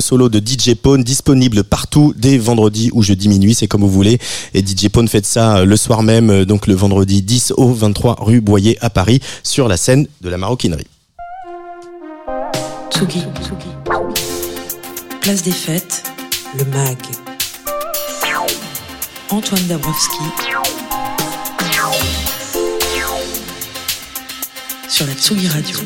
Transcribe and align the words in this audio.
solo 0.00 0.28
de 0.28 0.38
DJ 0.38 0.74
Pone 0.74 1.02
disponible 1.02 1.64
partout 1.64 2.14
dès 2.16 2.38
vendredi 2.38 2.90
ou 2.92 3.02
jeudi 3.02 3.28
minuit, 3.28 3.54
c'est 3.54 3.66
comme 3.66 3.82
vous 3.82 3.90
voulez. 3.90 4.18
Et 4.54 4.60
DJ 4.60 4.88
Pone 4.88 5.08
fait 5.08 5.26
ça 5.26 5.58
euh, 5.58 5.64
le 5.64 5.76
soir 5.76 6.02
même, 6.02 6.30
euh, 6.30 6.44
donc 6.44 6.66
le 6.66 6.74
vendredi 6.74 7.22
10 7.22 7.54
au 7.56 7.72
23 7.72 8.16
rue 8.20 8.40
Boyer 8.40 8.78
à 8.80 8.90
Paris, 8.90 9.20
sur 9.42 9.68
la 9.68 9.76
scène 9.76 10.06
de 10.20 10.28
la 10.28 10.38
maroquinerie. 10.38 10.86
Tsugi. 12.90 13.22
Place 15.20 15.42
des 15.42 15.50
fêtes, 15.50 16.04
le 16.58 16.64
MAG. 16.66 16.98
Antoine 19.30 19.66
Dabrowski. 19.66 20.24
Sur 24.88 25.06
la 25.06 25.14
Tsugi 25.14 25.48
Radio. 25.48 25.76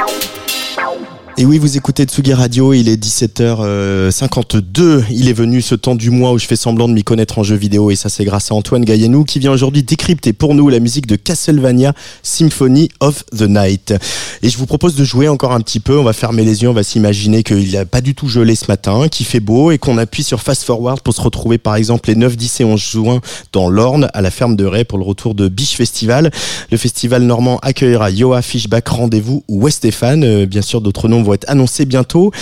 Tchau. 0.00 1.19
Et 1.40 1.46
oui, 1.46 1.56
vous 1.56 1.78
écoutez 1.78 2.04
Tsugi 2.04 2.34
Radio, 2.34 2.74
il 2.74 2.86
est 2.86 3.02
17h52. 3.02 5.04
Il 5.10 5.26
est 5.26 5.32
venu 5.32 5.62
ce 5.62 5.74
temps 5.74 5.94
du 5.94 6.10
mois 6.10 6.32
où 6.32 6.38
je 6.38 6.44
fais 6.44 6.54
semblant 6.54 6.86
de 6.86 6.92
m'y 6.92 7.02
connaître 7.02 7.38
en 7.38 7.42
jeu 7.42 7.56
vidéo 7.56 7.90
et 7.90 7.96
ça 7.96 8.10
c'est 8.10 8.26
grâce 8.26 8.52
à 8.52 8.54
Antoine 8.54 8.84
Gaillenou 8.84 9.24
qui 9.24 9.38
vient 9.38 9.50
aujourd'hui 9.50 9.82
décrypter 9.82 10.34
pour 10.34 10.54
nous 10.54 10.68
la 10.68 10.80
musique 10.80 11.06
de 11.06 11.16
Castlevania 11.16 11.94
Symphony 12.22 12.90
of 13.00 13.24
the 13.34 13.48
Night. 13.48 13.94
Et 14.42 14.50
je 14.50 14.58
vous 14.58 14.66
propose 14.66 14.96
de 14.96 15.02
jouer 15.02 15.28
encore 15.28 15.52
un 15.52 15.62
petit 15.62 15.80
peu, 15.80 15.98
on 15.98 16.02
va 16.02 16.12
fermer 16.12 16.44
les 16.44 16.62
yeux, 16.62 16.68
on 16.68 16.74
va 16.74 16.82
s'imaginer 16.82 17.42
qu'il 17.42 17.72
n'a 17.72 17.86
pas 17.86 18.02
du 18.02 18.14
tout 18.14 18.28
gelé 18.28 18.54
ce 18.54 18.66
matin, 18.68 19.08
qu'il 19.08 19.24
fait 19.24 19.40
beau 19.40 19.70
et 19.70 19.78
qu'on 19.78 19.96
appuie 19.96 20.24
sur 20.24 20.42
Fast 20.42 20.64
Forward 20.64 21.00
pour 21.00 21.14
se 21.14 21.22
retrouver 21.22 21.56
par 21.56 21.74
exemple 21.74 22.10
les 22.10 22.16
9, 22.16 22.36
10 22.36 22.60
et 22.60 22.64
11 22.64 22.78
juin 22.78 23.20
dans 23.54 23.70
l'Orne 23.70 24.10
à 24.12 24.20
la 24.20 24.30
ferme 24.30 24.56
de 24.56 24.66
Ray 24.66 24.84
pour 24.84 24.98
le 24.98 25.04
retour 25.04 25.34
de 25.34 25.48
Biche 25.48 25.74
Festival. 25.74 26.30
Le 26.70 26.76
festival 26.76 27.22
normand 27.22 27.58
accueillera 27.62 28.10
Yoa 28.10 28.42
Fishback 28.42 28.88
Rendez-vous 28.88 29.42
ou 29.48 29.62
Westéphane, 29.62 30.22
euh, 30.22 30.44
bien 30.44 30.60
sûr 30.60 30.82
d'autres 30.82 31.08
noms 31.08 31.29
vont 31.30 31.34
être 31.34 31.48
annoncés 31.48 31.84
bientôt. 31.84 32.32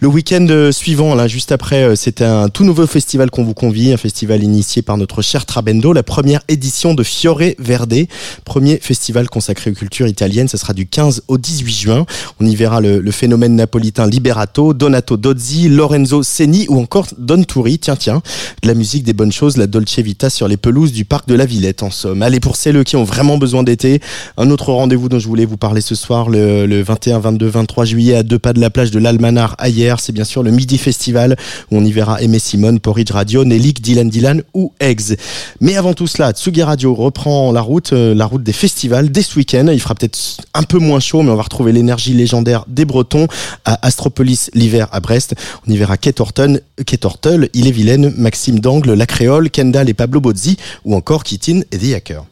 Le 0.00 0.08
week-end 0.08 0.46
euh, 0.48 0.72
suivant, 0.72 1.14
là, 1.14 1.28
juste 1.28 1.52
après, 1.52 1.82
euh, 1.82 1.94
c'est 1.96 2.22
un 2.22 2.48
tout 2.48 2.64
nouveau 2.64 2.86
festival 2.86 3.30
qu'on 3.30 3.44
vous 3.44 3.54
convie, 3.54 3.92
un 3.92 3.96
festival 3.98 4.42
initié 4.42 4.80
par 4.80 4.96
notre 4.96 5.20
cher 5.22 5.44
Trabendo, 5.44 5.92
la 5.92 6.02
première 6.02 6.40
édition 6.48 6.94
de 6.94 7.02
Fiore 7.02 7.42
Verde, 7.58 8.06
premier 8.44 8.78
festival 8.80 9.28
consacré 9.28 9.70
aux 9.70 9.74
cultures 9.74 10.06
italiennes. 10.06 10.48
Ça 10.48 10.56
sera 10.56 10.72
du 10.72 10.86
15 10.86 11.24
au 11.28 11.36
18 11.36 11.72
juin. 11.72 12.06
On 12.40 12.46
y 12.46 12.56
verra 12.56 12.80
le, 12.80 13.10
phénomène 13.10 13.56
napolitain 13.56 14.06
Liberato, 14.06 14.72
Donato 14.74 15.16
Dozzi, 15.16 15.68
Lorenzo 15.68 16.22
Seni 16.22 16.66
ou 16.68 16.78
encore 16.78 17.06
Don 17.18 17.42
Turi. 17.42 17.78
Tiens, 17.78 17.96
tiens, 17.96 18.22
de 18.62 18.68
la 18.68 18.74
musique, 18.74 19.04
des 19.04 19.12
bonnes 19.12 19.32
choses, 19.32 19.56
la 19.56 19.66
Dolce 19.66 19.98
Vita 19.98 20.30
sur 20.30 20.48
les 20.48 20.56
pelouses 20.56 20.92
du 20.92 21.04
parc 21.04 21.28
de 21.28 21.34
la 21.34 21.44
Villette, 21.44 21.82
en 21.82 21.90
somme. 21.90 22.22
Allez, 22.22 22.40
pour 22.40 22.56
celles 22.56 22.82
qui 22.84 22.96
ont 22.96 23.04
vraiment 23.04 23.36
besoin 23.38 23.62
d'été, 23.62 24.00
un 24.36 24.50
autre 24.50 24.72
rendez-vous 24.72 25.08
dont 25.08 25.18
je 25.18 25.26
voulais 25.26 25.44
vous 25.44 25.56
parler 25.56 25.80
ce 25.80 25.94
soir, 25.94 26.30
le, 26.30 26.66
le 26.66 26.82
21, 26.82 27.18
22, 27.18 27.46
23 27.46 27.84
juillet 27.84 28.14
à 28.14 28.22
deux 28.22 28.37
pas 28.38 28.52
de 28.52 28.60
la 28.60 28.70
plage 28.70 28.90
de 28.90 28.98
l'Almanar 28.98 29.54
ailleurs, 29.58 30.00
c'est 30.00 30.12
bien 30.12 30.24
sûr 30.24 30.42
le 30.42 30.50
Midi 30.50 30.78
Festival 30.78 31.36
où 31.70 31.76
on 31.76 31.84
y 31.84 31.92
verra 31.92 32.22
Aimé 32.22 32.38
Simone, 32.38 32.80
Porridge 32.80 33.10
Radio, 33.10 33.44
Nelik, 33.44 33.80
Dylan 33.80 34.08
Dylan 34.08 34.42
ou 34.54 34.72
Eggs. 34.80 35.16
Mais 35.60 35.76
avant 35.76 35.94
tout 35.94 36.06
cela, 36.06 36.32
Tsugi 36.32 36.62
Radio 36.62 36.94
reprend 36.94 37.52
la 37.52 37.60
route, 37.60 37.92
euh, 37.92 38.14
la 38.14 38.26
route 38.26 38.42
des 38.42 38.52
festivals 38.52 39.10
dès 39.10 39.22
ce 39.22 39.36
week-end. 39.36 39.68
Il 39.72 39.80
fera 39.80 39.94
peut-être 39.94 40.18
un 40.54 40.62
peu 40.62 40.78
moins 40.78 41.00
chaud, 41.00 41.22
mais 41.22 41.30
on 41.30 41.36
va 41.36 41.42
retrouver 41.42 41.72
l'énergie 41.72 42.14
légendaire 42.14 42.64
des 42.68 42.84
Bretons 42.84 43.28
à 43.64 43.86
Astropolis 43.86 44.50
l'hiver 44.54 44.88
à 44.92 45.00
Brest. 45.00 45.34
On 45.66 45.72
y 45.72 45.76
verra 45.76 45.96
Kate 45.96 46.20
Horton, 46.20 46.60
Kate 46.86 47.06
Il 47.54 47.66
est 47.66 47.72
Vilaine, 47.72 48.12
Maxime 48.16 48.60
Dangle, 48.60 48.92
La 48.92 49.06
Créole, 49.06 49.50
Kendall 49.50 49.88
et 49.88 49.94
Pablo 49.94 50.20
Bozzi 50.20 50.56
ou 50.84 50.94
encore 50.94 51.24
Kitin 51.24 51.60
et 51.72 51.78
The 51.78 51.94
Hacker. 51.94 52.24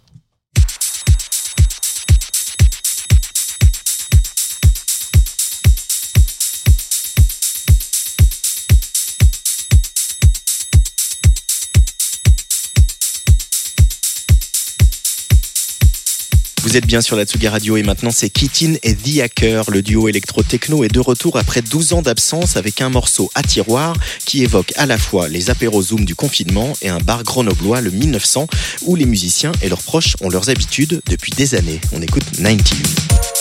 Vous 16.67 16.77
êtes 16.77 16.85
bien 16.85 17.01
sur 17.01 17.15
la 17.15 17.25
Tsuga 17.25 17.53
Radio 17.53 17.77
et 17.77 17.85
maintenant 17.85 18.11
c'est 18.11 18.29
Kitin 18.29 18.75
et 18.83 18.97
The 18.97 19.21
Hacker. 19.21 19.71
Le 19.71 19.83
duo 19.83 20.09
électro-techno 20.09 20.83
est 20.83 20.93
de 20.93 20.99
retour 20.99 21.37
après 21.39 21.63
12 21.63 21.93
ans 21.93 22.03
d'absence 22.03 22.57
avec 22.57 22.81
un 22.81 22.89
morceau 22.89 23.31
à 23.37 23.45
tiroir 23.45 23.95
qui 24.25 24.43
évoque 24.43 24.73
à 24.75 24.85
la 24.85 24.99
fois 24.99 25.29
les 25.29 25.49
apéros 25.49 25.81
Zoom 25.81 26.05
du 26.05 26.17
confinement 26.17 26.73
et 26.83 26.89
un 26.89 26.99
bar 26.99 27.23
grenoblois 27.23 27.81
le 27.83 27.93
1900 27.93 28.49
où 28.83 28.97
les 28.97 29.07
musiciens 29.07 29.53
et 29.63 29.69
leurs 29.69 29.83
proches 29.83 30.17
ont 30.23 30.29
leurs 30.29 30.51
habitudes 30.51 31.03
depuis 31.09 31.31
des 31.31 31.55
années. 31.55 31.81
On 31.93 32.03
écoute 32.03 32.25
90. 32.37 33.36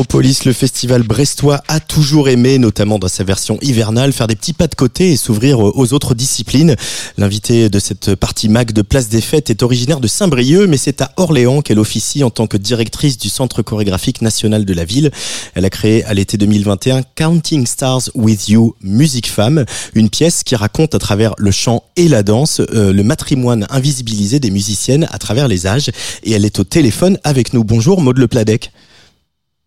Astropolis, 0.00 0.46
le 0.46 0.54
festival 0.54 1.02
brestois 1.02 1.62
a 1.68 1.78
toujours 1.78 2.30
aimé, 2.30 2.56
notamment 2.56 2.98
dans 2.98 3.06
sa 3.06 3.22
version 3.22 3.58
hivernale, 3.60 4.14
faire 4.14 4.28
des 4.28 4.34
petits 4.34 4.54
pas 4.54 4.66
de 4.66 4.74
côté 4.74 5.12
et 5.12 5.18
s'ouvrir 5.18 5.60
aux 5.60 5.92
autres 5.92 6.14
disciplines. 6.14 6.74
L'invité 7.18 7.68
de 7.68 7.78
cette 7.78 8.14
partie 8.14 8.48
MAC 8.48 8.72
de 8.72 8.80
Place 8.80 9.10
des 9.10 9.20
Fêtes 9.20 9.50
est 9.50 9.62
originaire 9.62 10.00
de 10.00 10.08
Saint-Brieuc, 10.08 10.68
mais 10.68 10.78
c'est 10.78 11.02
à 11.02 11.12
Orléans 11.18 11.60
qu'elle 11.60 11.78
officie 11.78 12.24
en 12.24 12.30
tant 12.30 12.46
que 12.46 12.56
directrice 12.56 13.18
du 13.18 13.28
Centre 13.28 13.60
chorégraphique 13.60 14.22
national 14.22 14.64
de 14.64 14.72
la 14.72 14.86
ville. 14.86 15.10
Elle 15.54 15.66
a 15.66 15.70
créé 15.70 16.02
à 16.04 16.14
l'été 16.14 16.38
2021 16.38 17.02
Counting 17.14 17.66
Stars 17.66 18.08
with 18.14 18.48
You, 18.48 18.74
Musique 18.80 19.28
Femme, 19.28 19.66
une 19.92 20.08
pièce 20.08 20.44
qui 20.44 20.56
raconte 20.56 20.94
à 20.94 20.98
travers 20.98 21.34
le 21.36 21.50
chant 21.50 21.84
et 21.96 22.08
la 22.08 22.22
danse 22.22 22.62
euh, 22.72 22.94
le 22.94 23.02
matrimoine 23.02 23.66
invisibilisé 23.68 24.40
des 24.40 24.50
musiciennes 24.50 25.06
à 25.12 25.18
travers 25.18 25.46
les 25.46 25.66
âges. 25.66 25.90
Et 26.24 26.32
elle 26.32 26.46
est 26.46 26.58
au 26.58 26.64
téléphone 26.64 27.18
avec 27.22 27.52
nous. 27.52 27.64
Bonjour 27.64 28.00
Maud 28.00 28.16
Le 28.16 28.28
Pladec. 28.28 28.72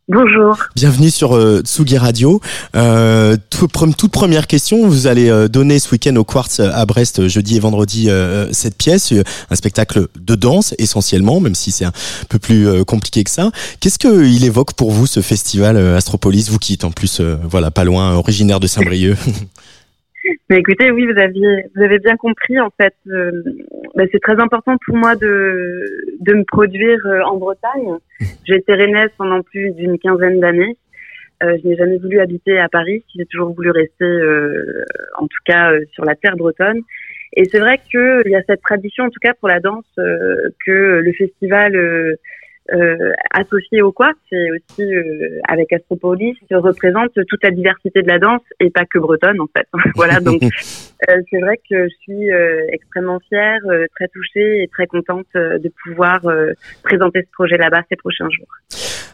Bonjour. 0.09 0.57
Bienvenue 0.75 1.09
sur 1.09 1.33
euh, 1.33 1.61
Tsugi 1.61 1.97
Radio. 1.97 2.41
Euh, 2.75 3.37
toute 3.49 4.11
première 4.11 4.47
question, 4.47 4.85
vous 4.85 5.07
allez 5.07 5.29
euh, 5.29 5.47
donner 5.47 5.79
ce 5.79 5.89
week-end 5.93 6.17
au 6.17 6.25
Quartz 6.25 6.59
à 6.59 6.85
Brest, 6.85 7.29
jeudi 7.29 7.55
et 7.55 7.61
vendredi, 7.61 8.09
cette 8.51 8.75
pièce, 8.77 9.13
un 9.49 9.55
spectacle 9.55 10.07
de 10.19 10.35
danse 10.35 10.75
essentiellement, 10.77 11.39
même 11.39 11.55
si 11.55 11.71
c'est 11.71 11.85
un 11.85 11.93
peu 12.27 12.37
plus 12.37 12.83
compliqué 12.83 13.23
que 13.23 13.31
ça. 13.31 13.51
Qu'est-ce 13.79 13.97
qu'il 13.97 14.43
évoque 14.43 14.73
pour 14.73 14.91
vous 14.91 15.07
ce 15.07 15.21
festival 15.21 15.77
Astropolis, 15.77 16.49
vous 16.49 16.59
qui 16.59 16.73
êtes 16.73 16.83
en 16.83 16.91
plus, 16.91 17.21
voilà, 17.49 17.71
pas 17.71 17.85
loin, 17.85 18.13
originaire 18.15 18.59
de 18.59 18.67
Saint-Brieuc? 18.67 19.17
Mais 20.49 20.57
écoutez, 20.57 20.91
oui, 20.91 21.05
vous 21.05 21.19
aviez, 21.19 21.65
vous 21.75 21.83
avez 21.83 21.99
bien 21.99 22.15
compris. 22.15 22.59
En 22.59 22.69
fait, 22.79 22.95
euh, 23.07 23.43
bah, 23.95 24.03
c'est 24.11 24.21
très 24.21 24.39
important 24.39 24.75
pour 24.85 24.95
moi 24.95 25.15
de 25.15 25.85
de 26.21 26.33
me 26.33 26.43
produire 26.43 26.99
euh, 27.05 27.21
en 27.23 27.37
Bretagne. 27.37 27.97
J'ai 28.45 28.55
été 28.55 28.73
rennaise 28.73 29.09
pendant 29.17 29.41
plus 29.41 29.71
d'une 29.71 29.97
quinzaine 29.99 30.39
d'années. 30.39 30.77
Euh, 31.43 31.57
je 31.61 31.67
n'ai 31.67 31.75
jamais 31.75 31.97
voulu 31.97 32.19
habiter 32.19 32.59
à 32.59 32.69
Paris. 32.69 33.03
J'ai 33.15 33.25
toujours 33.25 33.53
voulu 33.53 33.71
rester, 33.71 34.05
euh, 34.05 34.85
en 35.17 35.27
tout 35.27 35.43
cas, 35.45 35.71
sur 35.91 36.05
la 36.05 36.15
terre 36.15 36.37
bretonne. 36.37 36.81
Et 37.35 37.45
c'est 37.45 37.59
vrai 37.59 37.79
qu'il 37.89 38.31
y 38.31 38.35
a 38.35 38.43
cette 38.47 38.61
tradition, 38.61 39.05
en 39.05 39.09
tout 39.09 39.19
cas 39.19 39.33
pour 39.33 39.49
la 39.49 39.59
danse, 39.59 39.85
que 39.95 41.01
le 41.03 41.13
festival 41.13 41.75
euh, 41.75 42.15
associé 43.31 43.81
au 43.81 43.91
quoi 43.91 44.13
c'est 44.29 44.51
aussi 44.51 44.83
euh, 44.83 45.39
avec 45.47 45.71
Astropolis, 45.73 46.37
représente 46.51 47.11
toute 47.13 47.43
la 47.43 47.51
diversité 47.51 48.01
de 48.01 48.07
la 48.07 48.19
danse 48.19 48.41
et 48.59 48.69
pas 48.69 48.85
que 48.85 48.99
bretonne 48.99 49.39
en 49.41 49.47
fait. 49.55 49.67
voilà, 49.95 50.19
donc 50.19 50.41
euh, 50.43 51.21
c'est 51.29 51.39
vrai 51.39 51.57
que 51.69 51.87
je 51.87 51.95
suis 52.01 52.31
euh, 52.31 52.61
extrêmement 52.71 53.19
fière, 53.27 53.59
très 53.95 54.07
touchée 54.07 54.63
et 54.63 54.67
très 54.67 54.87
contente 54.87 55.27
de 55.35 55.71
pouvoir 55.83 56.21
présenter 56.83 57.21
ce 57.21 57.31
projet 57.31 57.57
là-bas 57.57 57.81
ces 57.89 57.95
prochains 57.95 58.29
jours. 58.29 58.47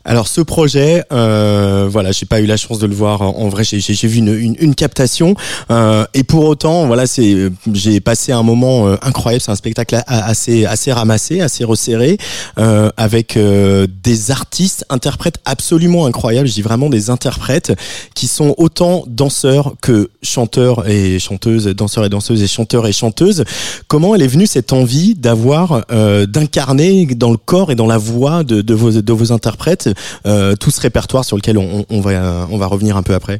Alors 0.05 0.27
ce 0.27 0.41
projet, 0.41 1.03
euh, 1.11 1.87
voilà, 1.91 2.11
j'ai 2.11 2.25
pas 2.25 2.39
eu 2.39 2.45
la 2.45 2.57
chance 2.57 2.79
de 2.79 2.87
le 2.87 2.95
voir 2.95 3.21
en 3.21 3.49
vrai. 3.49 3.63
J'ai 3.63 4.07
vu 4.07 4.17
une, 4.19 4.75
captation 4.75 5.35
euh, 5.71 6.05
et 6.13 6.23
pour 6.23 6.45
autant, 6.45 6.87
voilà, 6.87 7.05
c'est 7.05 7.49
j'ai 7.73 7.99
passé 7.99 8.31
un 8.31 8.43
moment 8.43 8.87
euh, 8.87 8.95
incroyable. 9.01 9.41
C'est 9.41 9.51
un 9.51 9.55
spectacle 9.55 10.01
assez 10.07 10.65
assez 10.65 10.91
ramassé, 10.93 11.41
assez 11.41 11.63
resserré, 11.63 12.17
euh, 12.57 12.89
avec 12.95 13.37
des 13.37 14.31
artistes, 14.31 14.85
interprètes 14.89 15.37
absolument 15.45 16.05
incroyables. 16.05 16.47
Je 16.47 16.53
dis 16.53 16.61
vraiment 16.61 16.89
des 16.89 17.09
interprètes 17.09 17.73
qui 18.15 18.27
sont 18.27 18.55
autant 18.57 19.03
danseurs 19.07 19.75
que 19.81 20.09
chanteurs 20.23 20.87
et 20.87 21.19
chanteuses, 21.19 21.65
danseurs 21.67 22.05
et 22.05 22.09
danseuses 22.09 22.41
et 22.41 22.47
chanteurs 22.47 22.87
et 22.87 22.93
chanteuses. 22.93 23.43
Comment 23.87 24.15
elle 24.15 24.21
est 24.21 24.27
venue 24.27 24.47
cette 24.47 24.71
envie 24.71 25.15
d'avoir 25.15 25.85
d'incarner 26.27 27.05
dans 27.05 27.31
le 27.31 27.37
corps 27.37 27.71
et 27.71 27.75
dans 27.75 27.87
la 27.87 27.97
voix 27.97 28.43
de 28.43 28.73
vos 28.73 28.91
de 28.91 29.13
vos 29.13 29.31
interprètes? 29.31 29.88
Euh, 30.25 30.55
tout 30.55 30.71
ce 30.71 30.81
répertoire 30.81 31.23
sur 31.23 31.37
lequel 31.37 31.57
on, 31.57 32.01
va, 32.01 32.67
revenir 32.67 32.97
un 32.97 33.03
peu 33.03 33.13
après 33.13 33.39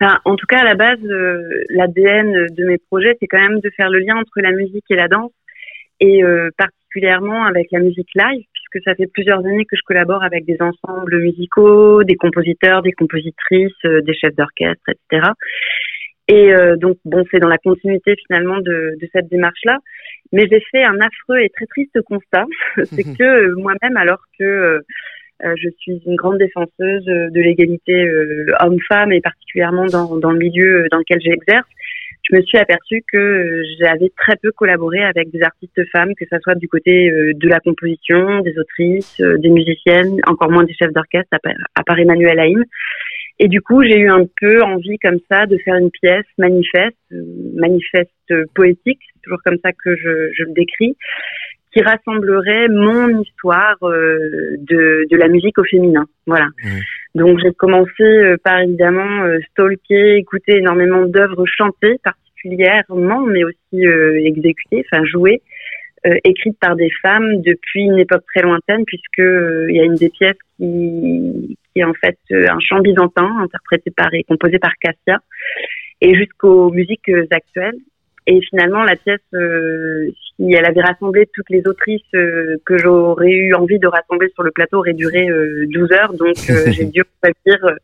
En 0.00 0.36
tout 0.36 0.46
cas, 0.46 0.60
à 0.60 0.64
la 0.64 0.74
base, 0.74 0.98
euh, 1.04 1.64
l'ADN 1.70 2.46
de 2.50 2.64
mes 2.64 2.78
projets, 2.78 3.16
c'est 3.20 3.26
quand 3.26 3.40
même 3.40 3.60
de 3.60 3.70
faire 3.76 3.90
le 3.90 4.00
lien 4.00 4.16
entre 4.16 4.40
la 4.40 4.52
musique 4.52 4.84
et 4.90 4.96
la 4.96 5.08
danse, 5.08 5.32
et 6.00 6.24
euh, 6.24 6.50
particulièrement 6.56 7.44
avec 7.44 7.68
la 7.72 7.80
musique 7.80 8.10
live, 8.14 8.44
puisque 8.52 8.84
ça 8.84 8.94
fait 8.94 9.06
plusieurs 9.06 9.40
années 9.40 9.64
que 9.64 9.76
je 9.76 9.82
collabore 9.84 10.22
avec 10.22 10.44
des 10.44 10.58
ensembles 10.60 11.18
musicaux, 11.20 12.04
des 12.04 12.16
compositeurs, 12.16 12.82
des 12.82 12.92
compositrices, 12.92 13.82
des 13.84 14.14
chefs 14.14 14.34
d'orchestre, 14.36 14.84
etc. 14.88 15.28
Et 16.26 16.54
donc, 16.78 16.96
bon, 17.04 17.22
c'est 17.30 17.38
dans 17.38 17.48
la 17.48 17.58
continuité 17.58 18.14
finalement 18.26 18.58
de 18.58 18.96
cette 19.12 19.28
démarche-là. 19.28 19.78
Mais 20.32 20.46
j'ai 20.50 20.60
fait 20.70 20.82
un 20.82 20.98
affreux 21.00 21.40
et 21.40 21.50
très 21.50 21.66
triste 21.66 22.00
constat, 22.02 22.46
c'est 22.84 23.04
que 23.04 23.22
euh, 23.22 23.54
moi-même, 23.56 23.96
alors 23.96 24.20
que 24.38 24.44
euh, 24.44 24.80
euh, 25.44 25.54
je 25.56 25.68
suis 25.78 26.00
une 26.06 26.16
grande 26.16 26.38
défenseuse 26.38 27.04
de 27.04 27.40
l'égalité 27.40 28.08
homme-femme 28.60 29.12
et 29.12 29.20
particulièrement 29.20 29.86
dans, 29.86 30.16
dans 30.16 30.30
le 30.30 30.38
milieu 30.38 30.86
dans 30.90 30.98
lequel 30.98 31.20
j'exerce, 31.20 31.66
je 32.22 32.36
me 32.36 32.42
suis 32.42 32.56
aperçue 32.56 33.04
que 33.12 33.62
j'avais 33.78 34.10
très 34.16 34.36
peu 34.36 34.50
collaboré 34.52 35.04
avec 35.04 35.30
des 35.30 35.42
artistes 35.42 35.82
femmes, 35.92 36.14
que 36.14 36.24
ce 36.30 36.38
soit 36.38 36.54
du 36.54 36.68
côté 36.68 37.10
de 37.10 37.48
la 37.48 37.60
composition, 37.60 38.40
des 38.40 38.58
autrices, 38.58 39.20
des 39.20 39.50
musiciennes, 39.50 40.20
encore 40.26 40.50
moins 40.50 40.64
des 40.64 40.72
chefs 40.72 40.92
d'orchestre, 40.92 41.36
à 41.74 41.82
part 41.82 41.98
Emmanuel 41.98 42.38
Haïm. 42.38 42.64
Et 43.38 43.48
du 43.48 43.60
coup, 43.60 43.82
j'ai 43.82 43.98
eu 43.98 44.08
un 44.08 44.26
peu 44.40 44.62
envie 44.62 44.98
comme 44.98 45.18
ça 45.30 45.46
de 45.46 45.58
faire 45.58 45.74
une 45.74 45.90
pièce 45.90 46.26
manifeste, 46.38 46.96
manifeste 47.54 48.10
poétique, 48.54 49.00
c'est 49.12 49.22
toujours 49.22 49.42
comme 49.44 49.58
ça 49.64 49.72
que 49.72 49.96
je, 49.96 50.30
je, 50.32 50.44
le 50.44 50.52
décris, 50.52 50.96
qui 51.72 51.82
rassemblerait 51.82 52.68
mon 52.68 53.20
histoire 53.20 53.76
euh, 53.82 54.56
de, 54.58 55.06
de, 55.10 55.16
la 55.16 55.26
musique 55.28 55.58
au 55.58 55.64
féminin. 55.64 56.06
Voilà. 56.26 56.46
Donc 57.16 57.40
j'ai 57.42 57.52
commencé 57.52 58.02
euh, 58.02 58.36
par 58.42 58.60
évidemment 58.60 59.24
euh, 59.24 59.38
stalker, 59.50 60.16
écouter 60.16 60.58
énormément 60.58 61.04
d'œuvres 61.04 61.44
chantées 61.46 61.98
particulièrement, 62.04 63.20
mais 63.22 63.42
aussi 63.42 63.84
exécutées, 64.26 64.84
enfin 64.86 65.04
jouées. 65.04 65.40
écrites 66.24 66.58
par 66.60 66.76
des 66.76 66.90
femmes 67.02 67.40
depuis 67.40 67.84
une 67.84 67.98
époque 67.98 68.24
très 68.32 68.44
lointaine, 68.44 68.84
puisque 68.86 69.18
il 69.18 69.74
y 69.74 69.80
a 69.80 69.84
une 69.84 69.94
des 69.94 70.10
pièces 70.10 70.36
qui, 70.58 71.56
qui 71.74 71.80
est 71.80 71.84
en 71.84 71.94
fait 71.94 72.18
euh, 72.30 72.46
un 72.48 72.58
chant 72.60 72.80
byzantin 72.80 73.28
interprété 73.42 73.90
par 73.90 74.12
et 74.14 74.24
composé 74.24 74.58
par 74.58 74.72
Cassia, 74.80 75.20
et 76.00 76.14
jusqu'aux 76.14 76.70
musiques 76.70 77.08
euh, 77.08 77.26
actuelles. 77.30 77.78
Et 78.26 78.40
finalement, 78.48 78.82
la 78.84 78.96
pièce, 78.96 79.20
euh, 79.34 80.10
si 80.36 80.54
elle 80.54 80.64
avait 80.64 80.80
rassemblé 80.80 81.28
toutes 81.34 81.50
les 81.50 81.66
autrices 81.66 82.00
que 82.10 82.78
j'aurais 82.78 83.30
eu 83.30 83.54
envie 83.54 83.78
de 83.78 83.86
rassembler 83.86 84.30
sur 84.32 84.42
le 84.42 84.50
plateau, 84.50 84.78
aurait 84.78 84.94
duré 84.94 85.28
12 85.66 85.92
heures. 85.92 86.14
Donc, 86.14 86.34
j'ai 86.72 86.86
dû 86.86 87.02
choisir 87.22 87.76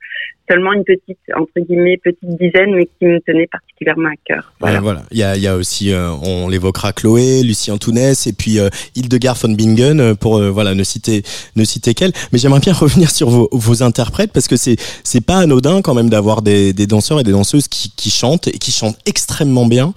seulement 0.51 0.73
une 0.73 0.85
petite, 0.85 1.19
entre 1.37 1.61
guillemets, 1.61 1.97
petite 2.03 2.37
dizaine, 2.39 2.75
mais 2.75 2.87
qui 2.87 3.07
me 3.07 3.21
tenait 3.21 3.47
particulièrement 3.47 4.09
à 4.09 4.17
cœur. 4.25 4.53
Voilà. 4.61 4.81
voilà. 4.81 5.03
Il, 5.11 5.19
y 5.19 5.23
a, 5.23 5.37
il 5.37 5.43
y 5.43 5.47
a 5.47 5.57
aussi, 5.57 5.93
euh, 5.93 6.11
on 6.23 6.49
l'évoquera, 6.49 6.93
Chloé, 6.93 7.43
Lucie 7.43 7.71
Antounès 7.71 8.27
et 8.27 8.33
puis 8.33 8.59
euh, 8.59 8.69
Hildegard 8.97 9.37
von 9.37 9.51
Bingen, 9.51 10.01
euh, 10.01 10.15
pour 10.15 10.39
euh, 10.39 10.51
voilà 10.51 10.75
ne 10.75 10.83
citer 10.83 11.23
ne 11.57 11.65
citer 11.65 11.95
qu'elle. 11.95 12.13
Mais 12.33 12.39
j'aimerais 12.39 12.61
bien 12.61 12.73
revenir 12.85 13.11
sur 13.11 13.31
vos, 13.31 13.49
vos 13.53 13.83
interprètes 13.83 14.33
parce 14.33 14.49
que 14.49 14.57
c'est 14.57 14.77
c'est 15.05 15.21
pas 15.21 15.39
anodin 15.39 15.83
quand 15.83 15.95
même 15.95 16.11
d'avoir 16.11 16.43
des, 16.43 16.73
des 16.73 16.87
danseurs 16.87 17.21
et 17.21 17.25
des 17.25 17.33
danseuses 17.33 17.69
qui, 17.69 17.93
qui 17.97 18.11
chantent 18.11 18.49
et 18.49 18.59
qui 18.59 18.73
chantent 18.73 18.99
extrêmement 19.07 19.67
bien. 19.67 19.95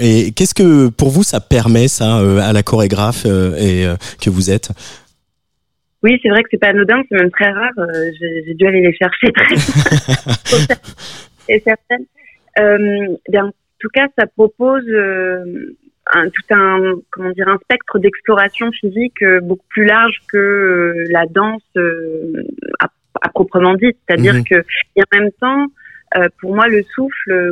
et 0.00 0.32
qu'est-ce 0.32 0.54
que 0.54 0.88
pour 0.88 1.10
vous 1.10 1.22
ça 1.22 1.40
permet 1.40 1.88
ça 1.88 2.18
à 2.18 2.52
la 2.52 2.62
chorégraphe 2.62 3.26
et 3.26 3.86
que 4.20 4.30
vous 4.30 4.50
êtes? 4.50 4.70
Oui, 6.04 6.20
c'est 6.22 6.28
vrai 6.28 6.42
que 6.42 6.48
c'est 6.50 6.58
pas 6.58 6.68
anodin, 6.68 7.02
c'est 7.08 7.16
même 7.18 7.30
très 7.30 7.50
rare. 7.50 7.72
Euh, 7.78 8.10
j'ai 8.20 8.52
dû 8.52 8.66
aller 8.66 8.82
les 8.82 8.92
chercher 8.92 9.32
très 9.32 9.54
et 11.48 11.60
certaines. 11.60 12.04
Euh, 12.58 13.16
bien, 13.26 13.46
en 13.46 13.52
tout 13.80 13.88
cas, 13.88 14.06
ça 14.18 14.26
propose 14.26 14.84
euh, 14.86 15.74
un, 16.12 16.28
tout 16.28 16.42
un 16.54 16.92
comment 17.10 17.30
dire 17.30 17.48
un 17.48 17.56
spectre 17.56 17.98
d'exploration 17.98 18.70
physique 18.72 19.22
euh, 19.22 19.40
beaucoup 19.40 19.64
plus 19.70 19.86
large 19.86 20.18
que 20.28 21.06
la 21.08 21.24
danse 21.24 21.62
à, 22.80 22.88
à, 23.22 23.28
proprement 23.30 23.72
dit. 23.74 23.96
C'est-à-dire 24.06 24.34
mhm. 24.34 24.44
que 24.44 24.56
et 24.96 25.00
en 25.00 25.18
même 25.18 25.30
temps, 25.40 25.66
pour 26.38 26.54
moi, 26.54 26.68
le 26.68 26.82
souffle, 26.94 27.50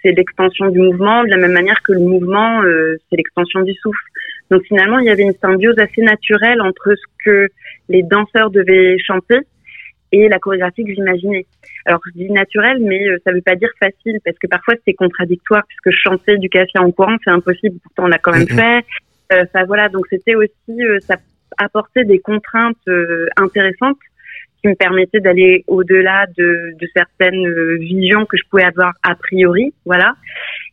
c'est 0.00 0.12
l'extension 0.12 0.68
du 0.68 0.78
mouvement, 0.78 1.24
de 1.24 1.30
la 1.30 1.36
même 1.36 1.52
manière 1.52 1.82
que 1.82 1.94
le 1.94 1.98
mouvement, 1.98 2.62
c'est 2.62 3.16
l'extension 3.16 3.62
du 3.62 3.74
souffle. 3.74 4.04
Donc 4.50 4.62
finalement, 4.64 4.98
il 4.98 5.06
y 5.06 5.10
avait 5.10 5.22
une 5.22 5.34
symbiose 5.34 5.78
assez 5.78 6.02
naturelle 6.02 6.60
entre 6.60 6.94
ce 6.94 7.24
que 7.24 7.48
les 7.88 8.02
danseurs 8.02 8.50
devaient 8.50 8.96
chanter 8.98 9.40
et 10.12 10.28
la 10.28 10.38
chorégraphie 10.38 10.84
que 10.84 10.94
j'imaginais. 10.94 11.46
Alors 11.86 12.00
je 12.06 12.12
dis 12.12 12.30
naturel, 12.30 12.78
mais 12.80 13.08
euh, 13.08 13.18
ça 13.24 13.30
ne 13.30 13.36
veut 13.36 13.42
pas 13.42 13.56
dire 13.56 13.70
facile 13.80 14.18
parce 14.24 14.38
que 14.38 14.46
parfois 14.46 14.74
c'est 14.84 14.94
contradictoire 14.94 15.62
puisque 15.66 15.96
chanter 15.98 16.38
du 16.38 16.48
café 16.48 16.78
en 16.78 16.90
courant 16.92 17.16
c'est 17.24 17.30
impossible. 17.30 17.78
Pourtant 17.82 18.04
on 18.04 18.08
l'a 18.08 18.18
quand 18.18 18.32
même 18.32 18.48
fait. 18.48 18.84
Euh, 19.32 19.44
ça 19.52 19.64
voilà, 19.64 19.88
donc 19.88 20.06
c'était 20.10 20.34
aussi 20.34 20.52
euh, 20.70 20.98
ça 21.00 21.16
apportait 21.58 22.04
des 22.04 22.18
contraintes 22.18 22.88
intéressantes 23.36 23.98
qui 24.60 24.68
me 24.68 24.74
permettaient 24.74 25.20
d'aller 25.20 25.64
au-delà 25.66 26.26
de, 26.36 26.74
de, 26.80 26.86
certaines 26.96 27.76
visions 27.78 28.24
que 28.24 28.36
je 28.36 28.42
pouvais 28.50 28.64
avoir 28.64 28.92
a 29.02 29.14
priori, 29.14 29.72
voilà. 29.84 30.14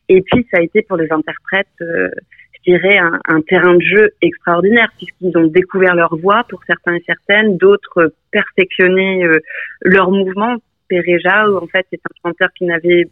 Et 0.08 0.22
puis 0.22 0.46
ça 0.50 0.58
a 0.58 0.60
été 0.62 0.82
pour 0.82 0.96
les 0.96 1.12
interprètes 1.12 1.68
je 1.78 2.41
dirais, 2.66 2.98
un, 2.98 3.18
un, 3.28 3.40
terrain 3.42 3.74
de 3.74 3.82
jeu 3.82 4.10
extraordinaire 4.20 4.88
puisqu'ils 4.96 5.36
ont 5.36 5.46
découvert 5.46 5.94
leur 5.94 6.16
voix 6.16 6.44
pour 6.48 6.60
certains 6.66 6.94
et 6.94 7.02
certaines, 7.06 7.56
d'autres 7.56 8.12
perfectionné 8.30 9.26
leur 9.82 10.10
mouvement. 10.10 10.56
Pereja, 10.88 11.46
en 11.50 11.66
fait, 11.66 11.86
c'est 11.90 12.00
un 12.04 12.28
chanteur 12.28 12.48
qui 12.56 12.64
n'avait 12.64 13.04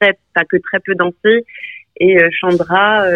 fait 0.00 0.18
pas 0.34 0.44
que 0.44 0.56
très 0.56 0.80
peu 0.80 0.94
dansé 0.94 1.44
et 2.00 2.18
Chandra 2.30 3.06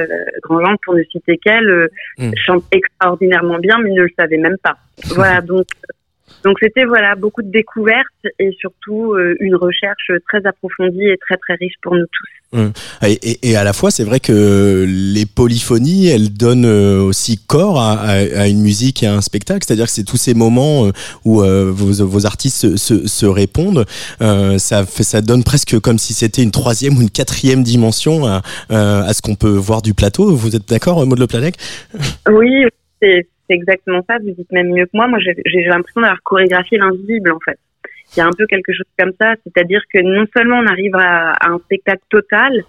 Grandjean, 0.42 0.76
pour 0.84 0.94
ne 0.94 1.02
citer 1.04 1.38
qu'elle, 1.38 1.88
mmh. 2.18 2.30
chante 2.36 2.64
extraordinairement 2.72 3.58
bien, 3.58 3.78
mais 3.78 3.90
ne 3.90 4.02
le 4.02 4.10
savait 4.18 4.36
même 4.36 4.58
pas. 4.62 4.76
Voilà, 5.14 5.40
donc 5.42 5.64
donc 6.44 6.58
c'était 6.60 6.84
voilà 6.84 7.14
beaucoup 7.16 7.42
de 7.42 7.50
découvertes 7.50 8.06
et 8.38 8.52
surtout 8.60 9.14
euh, 9.14 9.34
une 9.40 9.56
recherche 9.56 10.12
très 10.28 10.46
approfondie 10.46 11.06
et 11.06 11.16
très 11.18 11.36
très 11.36 11.54
riche 11.54 11.74
pour 11.82 11.94
nous 11.94 12.06
tous. 12.06 12.58
Hum. 12.58 12.72
Et, 13.02 13.50
et, 13.50 13.56
à 13.56 13.64
la 13.64 13.72
fois, 13.72 13.90
c'est 13.90 14.04
vrai 14.04 14.20
que 14.20 14.86
les 14.86 15.26
polyphonies, 15.26 16.06
elles 16.06 16.32
donnent 16.32 16.64
euh, 16.64 17.02
aussi 17.02 17.44
corps 17.44 17.80
à, 17.80 17.94
à, 17.98 18.46
une 18.46 18.62
musique 18.62 19.02
et 19.02 19.06
à 19.08 19.14
un 19.14 19.20
spectacle. 19.20 19.66
C'est-à-dire 19.66 19.86
que 19.86 19.90
c'est 19.90 20.04
tous 20.04 20.16
ces 20.16 20.32
moments 20.32 20.86
euh, 20.86 20.92
où 21.24 21.40
vos, 21.40 22.06
vos, 22.06 22.26
artistes 22.26 22.76
se, 22.76 23.06
se, 23.08 23.26
répondent. 23.26 23.84
ça, 24.20 24.86
fait, 24.86 25.02
ça 25.02 25.22
donne 25.22 25.42
presque 25.42 25.80
comme 25.80 25.98
si 25.98 26.14
c'était 26.14 26.42
une 26.42 26.52
troisième 26.52 26.96
ou 26.96 27.02
une 27.02 27.10
quatrième 27.10 27.64
dimension 27.64 28.26
à, 28.26 28.42
à 28.70 29.12
ce 29.12 29.20
qu'on 29.20 29.34
peut 29.34 29.48
voir 29.48 29.82
du 29.82 29.92
plateau. 29.92 30.30
Vous 30.30 30.54
êtes 30.54 30.68
d'accord, 30.68 31.04
Maud 31.04 31.18
Le 31.18 31.26
Planec? 31.26 31.56
Oui, 32.28 32.64
c'est 33.02 33.26
c'est 33.48 33.54
exactement 33.54 34.04
ça. 34.08 34.18
Vous 34.18 34.30
dites 34.30 34.50
même 34.52 34.72
mieux 34.72 34.86
que 34.86 34.90
moi. 34.94 35.06
Moi, 35.08 35.18
j'ai 35.20 35.62
l'impression 35.64 36.00
d'avoir 36.00 36.22
chorégraphié 36.22 36.78
l'invisible, 36.78 37.32
en 37.32 37.40
fait. 37.40 37.58
Il 38.14 38.20
y 38.20 38.22
a 38.22 38.26
un 38.26 38.32
peu 38.32 38.46
quelque 38.46 38.72
chose 38.72 38.86
comme 38.98 39.12
ça, 39.20 39.34
c'est-à-dire 39.44 39.82
que 39.92 40.00
non 40.00 40.26
seulement 40.36 40.58
on 40.58 40.66
arrive 40.66 40.94
à, 40.94 41.34
un 41.42 41.58
spectacle 41.58 42.02
total 42.08 42.62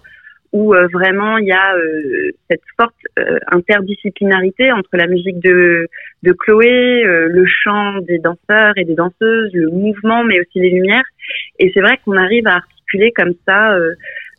où 0.52 0.74
euh, 0.74 0.88
vraiment 0.92 1.36
il 1.36 1.46
y 1.46 1.52
a 1.52 1.74
euh, 1.76 2.30
cette 2.50 2.62
forte 2.78 2.94
euh, 3.18 3.38
interdisciplinarité 3.48 4.72
entre 4.72 4.88
la 4.94 5.06
musique 5.06 5.38
de, 5.40 5.86
de 6.22 6.32
Chloé, 6.32 7.02
le 7.04 7.44
chant 7.46 7.98
des 8.00 8.18
danseurs 8.18 8.72
et 8.76 8.84
des 8.84 8.94
danseuses, 8.94 9.52
le 9.52 9.70
mouvement, 9.70 10.24
mais 10.24 10.40
aussi 10.40 10.58
les 10.58 10.70
lumières. 10.70 11.04
Et 11.58 11.70
c'est 11.72 11.80
vrai 11.80 11.98
qu'on 12.04 12.16
arrive 12.16 12.46
à 12.46 12.56
articuler 12.56 13.12
comme 13.12 13.34
ça 13.46 13.76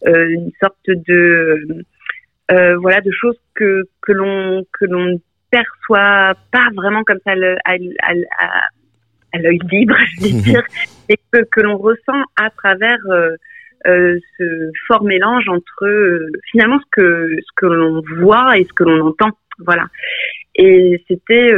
une 0.06 0.52
sorte 0.62 0.78
de 0.88 1.86
voilà 2.50 3.02
de 3.02 3.12
choses 3.12 3.40
que 3.54 3.84
que 4.02 4.12
l'on 4.12 4.66
que 4.74 4.86
l'on 4.86 5.20
perçoit 5.50 6.34
pas 6.52 6.70
vraiment 6.76 7.04
comme 7.04 7.20
ça 7.26 7.36
le, 7.36 7.56
à, 7.66 7.74
à, 7.74 8.68
à, 9.34 9.38
l'œil 9.38 9.60
libre, 9.72 9.96
je 10.18 10.24
vais 10.24 10.42
dire, 10.42 10.64
et 11.10 11.18
que, 11.32 11.44
que 11.52 11.62
l'on 11.62 11.78
ressent 11.78 12.24
à 12.38 12.50
travers 12.50 13.00
euh, 13.10 13.36
euh, 13.88 14.20
ce 14.38 14.72
fort 14.88 15.04
mélange 15.04 15.48
entre 15.48 15.86
euh, 15.86 16.32
finalement 16.52 16.80
ce 16.80 16.86
que 16.92 17.36
ce 17.38 17.52
que 17.56 17.66
l'on 17.66 18.02
voit 18.20 18.58
et 18.58 18.66
ce 18.66 18.74
que 18.74 18.84
l'on 18.84 19.08
entend, 19.08 19.30
voilà. 19.60 19.88
Et 20.56 21.04
c'était 21.08 21.52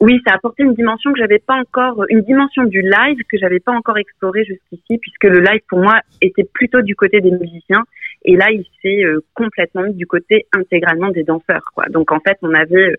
oui, 0.00 0.18
ça 0.26 0.32
a 0.32 0.36
apporté 0.36 0.62
une 0.62 0.74
dimension 0.74 1.12
que 1.12 1.18
j'avais 1.18 1.38
pas 1.38 1.56
encore, 1.56 2.06
une 2.08 2.22
dimension 2.22 2.64
du 2.64 2.80
live 2.80 3.18
que 3.30 3.36
j'avais 3.36 3.60
pas 3.60 3.72
encore 3.72 3.98
explorée 3.98 4.44
jusqu'ici, 4.44 4.98
puisque 4.98 5.24
le 5.24 5.40
live 5.40 5.60
pour 5.68 5.80
moi 5.80 6.00
était 6.22 6.48
plutôt 6.54 6.80
du 6.80 6.96
côté 6.96 7.20
des 7.20 7.30
musiciens, 7.30 7.84
et 8.24 8.36
là 8.36 8.50
il 8.50 8.64
s'est 8.82 9.04
euh, 9.04 9.20
complètement 9.34 9.82
mis 9.82 9.94
du 9.94 10.06
côté 10.06 10.46
intégralement 10.52 11.10
des 11.10 11.24
danseurs. 11.24 11.64
Quoi. 11.74 11.86
Donc 11.90 12.12
en 12.12 12.20
fait, 12.20 12.38
on 12.42 12.52
avait 12.54 12.90
euh, 12.90 12.96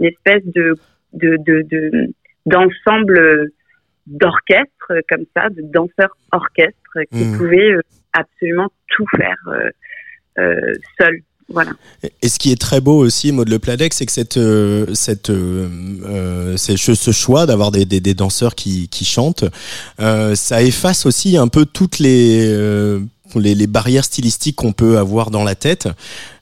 une 0.00 0.06
espèce 0.06 0.44
de 0.44 0.74
de 1.12 2.10
d'ensemble 2.46 3.18
euh, 3.18 3.52
d'orchestre 4.06 4.92
comme 5.08 5.24
ça, 5.34 5.48
de 5.50 5.62
danseurs 5.62 6.16
orchestres 6.32 7.00
qui 7.12 7.24
mmh. 7.24 7.38
pouvaient 7.38 7.74
absolument 8.12 8.68
tout 8.88 9.06
faire 9.16 9.36
euh, 10.38 10.72
seuls. 10.98 11.22
Voilà. 11.48 11.70
Et 12.22 12.28
ce 12.28 12.40
qui 12.40 12.50
est 12.50 12.60
très 12.60 12.80
beau 12.80 12.98
aussi, 12.98 13.30
Maud 13.30 13.48
Le 13.48 13.60
Pladec, 13.60 13.94
c'est 13.94 14.04
que 14.04 14.12
cette, 14.12 14.36
euh, 14.36 14.86
cette, 14.94 15.30
euh, 15.30 16.56
ce 16.56 17.10
choix 17.12 17.46
d'avoir 17.46 17.70
des, 17.70 17.84
des, 17.84 18.00
des, 18.00 18.14
danseurs 18.14 18.56
qui, 18.56 18.88
qui 18.88 19.04
chantent, 19.04 19.44
euh, 20.00 20.34
ça 20.34 20.62
efface 20.62 21.06
aussi 21.06 21.36
un 21.36 21.46
peu 21.46 21.64
toutes 21.64 22.00
les, 22.00 22.52
les, 23.34 23.66
barrières 23.66 24.04
stylistiques 24.04 24.56
qu'on 24.56 24.72
peut 24.72 24.98
avoir 24.98 25.30
dans 25.30 25.44
la 25.44 25.54
tête. 25.54 25.88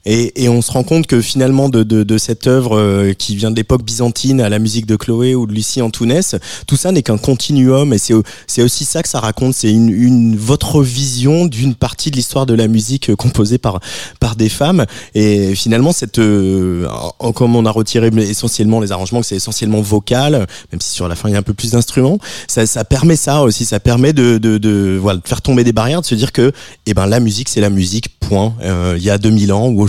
Et, 0.06 0.44
et, 0.44 0.48
on 0.48 0.62
se 0.62 0.70
rend 0.70 0.82
compte 0.82 1.06
que 1.06 1.20
finalement 1.20 1.68
de, 1.68 1.82
de, 1.82 2.02
de 2.02 2.18
cette 2.18 2.46
œuvre 2.46 2.78
euh, 2.78 3.12
qui 3.14 3.36
vient 3.36 3.50
de 3.50 3.56
l'époque 3.56 3.82
byzantine 3.82 4.40
à 4.40 4.48
la 4.48 4.58
musique 4.58 4.86
de 4.86 4.96
Chloé 4.96 5.34
ou 5.34 5.46
de 5.46 5.52
Lucie 5.52 5.80
Antounès, 5.80 6.36
tout 6.66 6.76
ça 6.76 6.92
n'est 6.92 7.02
qu'un 7.02 7.16
continuum 7.16 7.92
et 7.92 7.98
c'est 7.98 8.62
aussi 8.62 8.84
ça 8.84 9.02
que 9.02 9.08
ça 9.08 9.20
raconte, 9.20 9.54
c'est 9.54 9.70
une, 9.70 9.88
une 9.88 10.36
votre 10.36 10.82
vision 10.82 11.46
d'une 11.46 11.74
partie 11.74 12.10
de 12.10 12.16
l'histoire 12.16 12.46
de 12.46 12.54
la 12.54 12.68
musique 12.68 13.10
euh, 13.10 13.16
composée 13.16 13.58
par 13.58 13.80
par 14.20 14.36
des 14.36 14.48
femmes. 14.48 14.84
Et 15.14 15.54
finalement 15.54 15.92
cette 15.92 16.18
euh, 16.18 16.86
comme 17.34 17.56
on 17.56 17.64
a 17.66 17.70
retiré 17.70 18.10
essentiellement 18.18 18.80
les 18.80 18.92
arrangements 18.92 19.22
c'est 19.22 19.36
essentiellement 19.36 19.80
vocal, 19.80 20.46
même 20.72 20.80
si 20.80 20.90
sur 20.90 21.08
la 21.08 21.16
fin 21.16 21.28
il 21.28 21.32
y 21.32 21.36
a 21.36 21.38
un 21.38 21.42
peu 21.42 21.54
plus 21.54 21.72
d'instruments, 21.72 22.18
ça, 22.46 22.66
ça 22.66 22.84
permet 22.84 23.16
ça 23.16 23.42
aussi, 23.42 23.64
ça 23.64 23.80
permet 23.80 24.12
de, 24.12 24.38
de, 24.38 24.58
de 24.58 24.98
voilà 25.00 25.20
de 25.20 25.26
faire 25.28 25.42
tomber 25.42 25.64
des 25.64 25.72
barrières, 25.72 26.02
de 26.02 26.06
se 26.06 26.14
dire 26.14 26.32
que 26.32 26.52
eh 26.86 26.94
ben 26.94 27.06
la 27.06 27.20
musique 27.20 27.48
c'est 27.48 27.60
la 27.60 27.70
musique 27.70 28.18
point. 28.20 28.54
Euh, 28.62 28.94
il 28.96 29.04
y 29.04 29.10
a 29.10 29.18
2000 29.18 29.52
ans 29.52 29.68
ou 29.68 29.82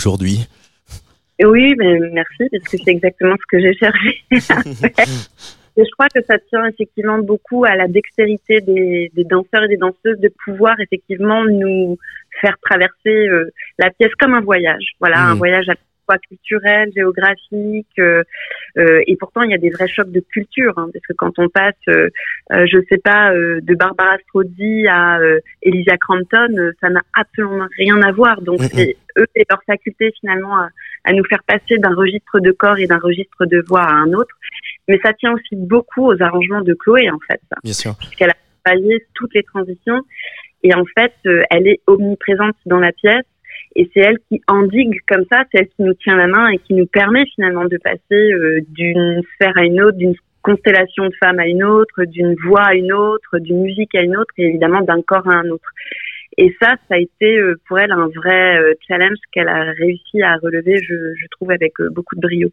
Oui, 1.43 1.75
mais 1.77 1.99
merci, 2.11 2.47
parce 2.51 2.63
que 2.63 2.77
c'est 2.77 2.91
exactement 2.91 3.35
ce 3.35 3.45
que 3.49 3.61
j'ai 3.61 3.73
cherché. 3.73 4.23
Et 5.77 5.83
je 5.83 5.91
crois 5.91 6.07
que 6.07 6.23
ça 6.23 6.37
tient 6.49 6.65
effectivement 6.67 7.17
beaucoup 7.19 7.65
à 7.65 7.75
la 7.75 7.89
dextérité 7.89 8.61
des, 8.61 9.11
des, 9.13 9.23
danseurs 9.25 9.63
et 9.63 9.67
des 9.67 9.75
danseuses 9.75 10.19
de 10.19 10.31
pouvoir 10.45 10.79
effectivement 10.79 11.43
nous 11.43 11.97
faire 12.39 12.55
traverser 12.61 13.27
euh, 13.27 13.51
la 13.77 13.89
pièce 13.91 14.13
comme 14.17 14.33
un 14.33 14.41
voyage. 14.41 14.93
Voilà, 15.01 15.19
un 15.19 15.35
mmh. 15.35 15.37
voyage 15.37 15.67
à 15.67 15.75
fois 16.05 16.17
culturel, 16.19 16.91
géographique, 16.95 17.87
euh, 17.99 18.23
euh, 18.77 19.01
et 19.07 19.15
pourtant 19.15 19.41
il 19.41 19.51
y 19.51 19.53
a 19.53 19.57
des 19.57 19.69
vrais 19.69 19.87
chocs 19.87 20.11
de 20.11 20.19
culture, 20.19 20.73
hein, 20.77 20.89
parce 20.93 21.05
que 21.05 21.13
quand 21.13 21.37
on 21.39 21.49
passe, 21.49 21.75
euh, 21.89 22.09
je 22.51 22.77
sais 22.89 22.97
pas, 22.97 23.33
euh, 23.33 23.59
de 23.61 23.75
Barbara 23.75 24.17
Strozzi 24.27 24.87
à 24.87 25.19
Elysia 25.61 25.97
Crampton, 25.97 26.71
ça 26.81 26.89
n'a 26.89 27.01
absolument 27.13 27.67
rien 27.77 28.01
à 28.01 28.11
voir. 28.11 28.41
Donc 28.41 28.61
c'est 28.73 28.97
eux 29.17 29.27
et 29.35 29.45
leur 29.49 29.63
faculté 29.63 30.11
finalement 30.19 30.57
à, 30.57 30.69
à 31.05 31.13
nous 31.13 31.23
faire 31.25 31.43
passer 31.47 31.77
d'un 31.77 31.95
registre 31.95 32.39
de 32.39 32.51
corps 32.51 32.77
et 32.77 32.87
d'un 32.87 32.99
registre 32.99 33.45
de 33.45 33.63
voix 33.67 33.83
à 33.83 33.93
un 33.93 34.13
autre. 34.13 34.35
Mais 34.87 34.99
ça 35.03 35.13
tient 35.13 35.33
aussi 35.33 35.55
beaucoup 35.55 36.05
aux 36.07 36.21
arrangements 36.21 36.61
de 36.61 36.73
Chloé 36.73 37.09
en 37.09 37.19
fait, 37.27 37.41
Bien 37.63 37.73
sûr. 37.73 37.95
puisqu'elle 37.97 38.31
a 38.31 38.35
travaillé 38.63 39.05
toutes 39.13 39.33
les 39.33 39.43
transitions 39.43 40.01
et 40.63 40.73
en 40.73 40.83
fait 40.97 41.13
elle 41.49 41.67
est 41.67 41.79
omniprésente 41.87 42.55
dans 42.65 42.79
la 42.79 42.91
pièce 42.91 43.25
et 43.75 43.89
c'est 43.93 43.99
elle 43.99 44.19
qui 44.29 44.41
endigue 44.47 44.99
comme 45.07 45.25
ça, 45.31 45.43
c'est 45.51 45.61
elle 45.61 45.67
qui 45.67 45.83
nous 45.83 45.93
tient 45.95 46.15
la 46.15 46.27
main 46.27 46.47
et 46.49 46.57
qui 46.59 46.73
nous 46.73 46.85
permet 46.85 47.25
finalement 47.35 47.65
de 47.65 47.77
passer 47.77 48.31
euh, 48.33 48.61
d'une 48.69 49.21
sphère 49.33 49.57
à 49.57 49.65
une 49.65 49.81
autre, 49.81 49.97
d'une 49.97 50.15
constellation 50.41 51.07
de 51.07 51.13
femmes 51.21 51.39
à 51.39 51.47
une 51.47 51.63
autre, 51.63 52.05
d'une 52.05 52.35
voix 52.45 52.67
à 52.67 52.73
une 52.75 52.93
autre, 52.93 53.39
d'une 53.39 53.61
musique 53.61 53.93
à 53.95 54.01
une 54.01 54.15
autre 54.15 54.33
et 54.37 54.45
évidemment 54.45 54.81
d'un 54.81 55.01
corps 55.01 55.27
à 55.27 55.35
un 55.35 55.49
autre. 55.49 55.69
Et 56.37 56.55
ça, 56.61 56.75
ça 56.87 56.95
a 56.95 56.97
été 56.97 57.37
euh, 57.37 57.55
pour 57.67 57.79
elle 57.79 57.91
un 57.91 58.07
vrai 58.07 58.57
euh, 58.57 58.73
challenge 58.87 59.17
qu'elle 59.31 59.49
a 59.49 59.71
réussi 59.71 60.21
à 60.21 60.37
relever, 60.37 60.77
je, 60.77 61.13
je 61.15 61.27
trouve, 61.31 61.51
avec 61.51 61.73
beaucoup 61.91 62.15
de 62.15 62.21
brio. 62.21 62.49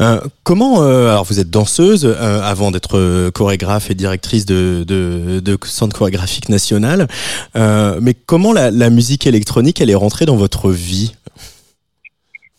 Euh, 0.00 0.20
comment, 0.44 0.82
euh, 0.82 1.10
alors 1.10 1.24
vous 1.24 1.40
êtes 1.40 1.50
danseuse 1.50 2.04
euh, 2.04 2.40
avant 2.42 2.70
d'être 2.70 3.30
chorégraphe 3.30 3.90
et 3.90 3.94
directrice 3.94 4.46
de, 4.46 4.84
de, 4.84 5.40
de 5.40 5.56
Centre 5.64 5.96
chorégraphique 5.96 6.48
national, 6.48 7.06
mais 7.54 8.14
comment 8.26 8.52
la, 8.52 8.70
la, 8.70 8.90
musique 8.90 9.26
électronique 9.26 9.80
elle 9.80 9.90
est 9.90 9.94
rentrée 9.94 10.26
dans 10.26 10.36
votre 10.36 10.70
vie? 10.70 11.14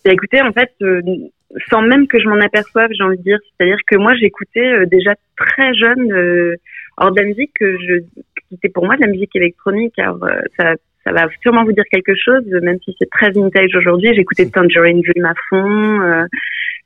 Bah, 0.06 0.12
Écoutez, 0.12 0.42
en 0.42 0.52
fait, 0.52 0.72
sans 1.70 1.82
même 1.82 2.08
que 2.08 2.20
je 2.20 2.28
m'en 2.28 2.40
aperçoive, 2.40 2.90
j'ai 2.98 3.04
envie 3.04 3.18
de 3.18 3.24
dire, 3.24 3.40
c'est-à-dire 3.58 3.78
que 3.88 3.98
moi 3.98 4.14
j'écoutais 4.16 4.86
déjà 4.88 5.14
très 5.38 5.74
jeune, 5.74 6.58
hors 6.98 7.12
de 7.12 7.20
la 7.20 7.28
musique, 7.28 7.52
que 7.60 7.78
je, 7.78 8.22
c'était 8.52 8.70
pour 8.70 8.86
moi 8.86 8.96
de 8.96 9.02
la 9.02 9.08
musique 9.08 9.36
électronique. 9.36 9.98
Alors 10.00 10.20
ça 10.58 10.76
ça 11.04 11.12
va 11.12 11.28
sûrement 11.42 11.66
vous 11.66 11.74
dire 11.74 11.84
quelque 11.92 12.14
chose, 12.16 12.44
même 12.62 12.78
si 12.84 12.96
c'est 12.98 13.10
très 13.10 13.32
vintage 13.32 13.76
aujourd'hui. 13.76 14.14
J'écoutais 14.16 14.46
Tangerine 14.46 15.02
Dream 15.02 15.26
à 15.26 15.34
fond. 15.50 16.02
Euh, 16.02 16.26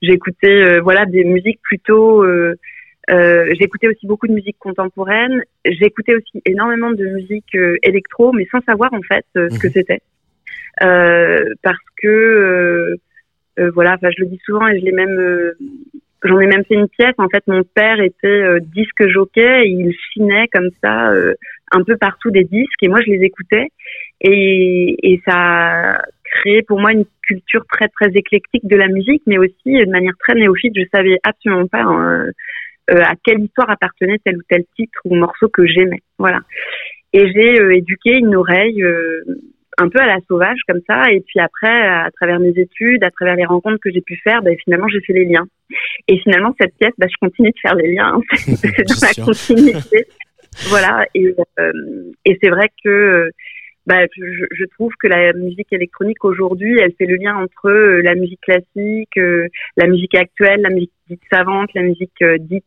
j'écoutais 0.02 0.64
euh, 0.64 0.82
voilà 0.82 1.06
des 1.06 1.24
musiques 1.24 1.62
plutôt. 1.62 2.24
Euh, 2.24 2.56
euh, 3.10 3.54
j'écoutais 3.60 3.88
aussi 3.88 4.06
beaucoup 4.06 4.28
de 4.28 4.34
musique 4.34 4.58
contemporaine. 4.60 5.42
J'écoutais 5.66 6.16
aussi 6.16 6.42
énormément 6.46 6.92
de 6.92 7.06
musique 7.06 7.56
électro, 7.84 8.34
mais 8.34 8.46
sans 8.52 8.60
savoir 8.62 8.94
en 8.94 9.02
fait 9.02 9.26
ce 9.34 9.60
que 9.60 9.68
mhm. 9.68 9.74
c'était, 9.74 10.02
parce 10.80 11.78
que 12.02 12.98
voilà. 13.74 13.94
Enfin, 13.94 14.10
je 14.16 14.24
le 14.24 14.30
dis 14.30 14.40
souvent 14.46 14.68
et 14.68 14.80
je 14.80 14.86
l'ai 14.86 14.92
même 14.92 15.56
J'en 16.24 16.40
ai 16.40 16.48
même 16.48 16.66
fait 16.66 16.74
une 16.74 16.88
pièce. 16.88 17.14
En 17.18 17.30
fait, 17.30 17.44
mon 17.48 17.64
père 17.64 18.00
était 18.02 18.28
euh, 18.28 18.60
disque 18.60 19.08
jockey 19.08 19.66
et 19.66 19.70
il 19.70 19.94
chinait 20.12 20.48
comme 20.52 20.70
ça 20.84 21.12
euh, 21.12 21.36
un 21.72 21.84
peu 21.84 21.96
partout 21.96 22.32
des 22.32 22.44
disques 22.44 22.82
et 22.82 22.88
moi 22.88 23.00
je 23.06 23.12
les 23.12 23.24
écoutais 23.24 23.68
et, 24.22 24.96
et 25.04 25.22
ça 25.28 25.36
a 25.36 26.02
créé 26.24 26.64
pour 26.64 26.80
moi 26.80 26.92
une 26.92 27.06
culture 27.28 27.66
très 27.72 27.88
très 27.90 28.10
éclectique 28.10 28.66
de 28.68 28.76
la 28.76 28.88
musique, 28.88 29.24
mais 29.26 29.38
aussi 29.38 29.54
de 29.66 29.92
manière 29.92 30.14
très 30.20 30.36
néophyte. 30.36 30.74
Je 30.76 30.84
savais 30.94 31.18
absolument 31.24 31.68
pas 31.68 31.82
hein, 31.82 32.28
euh, 32.92 33.02
à 33.02 33.14
quelle 33.24 33.42
histoire 33.42 33.70
appartenait 33.70 34.20
tel 34.24 34.38
ou 34.38 34.42
tel 34.50 34.64
titre 34.76 35.00
ou 35.06 35.16
morceau 35.16 35.50
que 35.50 35.66
j'aimais. 35.66 36.02
Voilà. 36.18 36.40
Et 37.14 37.32
j'ai 37.32 37.56
éduqué 37.76 38.12
une 38.12 38.36
oreille 38.36 38.84
un 39.78 39.90
peu 39.90 40.00
à 40.00 40.08
la 40.08 40.20
sauvage 40.28 40.58
comme 40.68 40.82
ça. 40.88 41.04
Et 41.12 41.22
puis 41.22 41.40
après, 41.40 41.88
à 41.88 42.10
travers 42.12 42.40
mes 42.40 42.54
études, 42.58 43.04
à 43.04 43.12
travers 43.12 43.36
les 43.36 43.46
rencontres 43.46 43.80
que 43.82 43.92
j'ai 43.92 44.02
pu 44.02 44.20
faire, 44.24 44.42
ben, 44.42 44.56
finalement, 44.64 44.88
j'ai 44.88 45.02
fait 45.02 45.14
les 45.14 45.26
liens. 45.26 45.48
Et 46.08 46.18
finalement, 46.20 46.54
cette 46.60 46.76
pièce, 46.78 46.94
ben, 46.98 47.08
je 47.10 47.18
continue 47.20 47.52
de 47.52 47.60
faire 47.62 47.76
les 47.76 47.94
liens. 47.94 48.14
Hein. 48.16 48.22
C'est 48.36 48.84
dans 48.84 49.08
la 49.08 49.26
continuité. 49.26 50.06
voilà. 50.70 51.06
Et, 51.14 51.36
euh, 51.60 51.72
et 52.26 52.38
c'est 52.42 52.50
vrai 52.50 52.70
que 52.84 53.30
bah, 53.88 54.06
je, 54.16 54.46
je, 54.52 54.66
trouve 54.76 54.92
que 55.00 55.08
la 55.08 55.32
musique 55.32 55.72
électronique 55.72 56.24
aujourd'hui, 56.26 56.78
elle 56.78 56.94
fait 56.98 57.06
le 57.06 57.16
lien 57.16 57.36
entre 57.38 57.70
euh, 57.70 58.02
la 58.04 58.16
musique 58.16 58.42
classique, 58.42 59.18
euh, 59.18 59.48
la 59.78 59.88
musique 59.88 60.14
actuelle, 60.14 60.62
la 60.62 60.70
musique 60.70 60.92
dite 61.10 61.22
savante, 61.32 61.70
la 61.74 61.84
musique 61.84 62.22
dite 62.40 62.66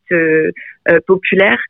populaire. 1.07 1.61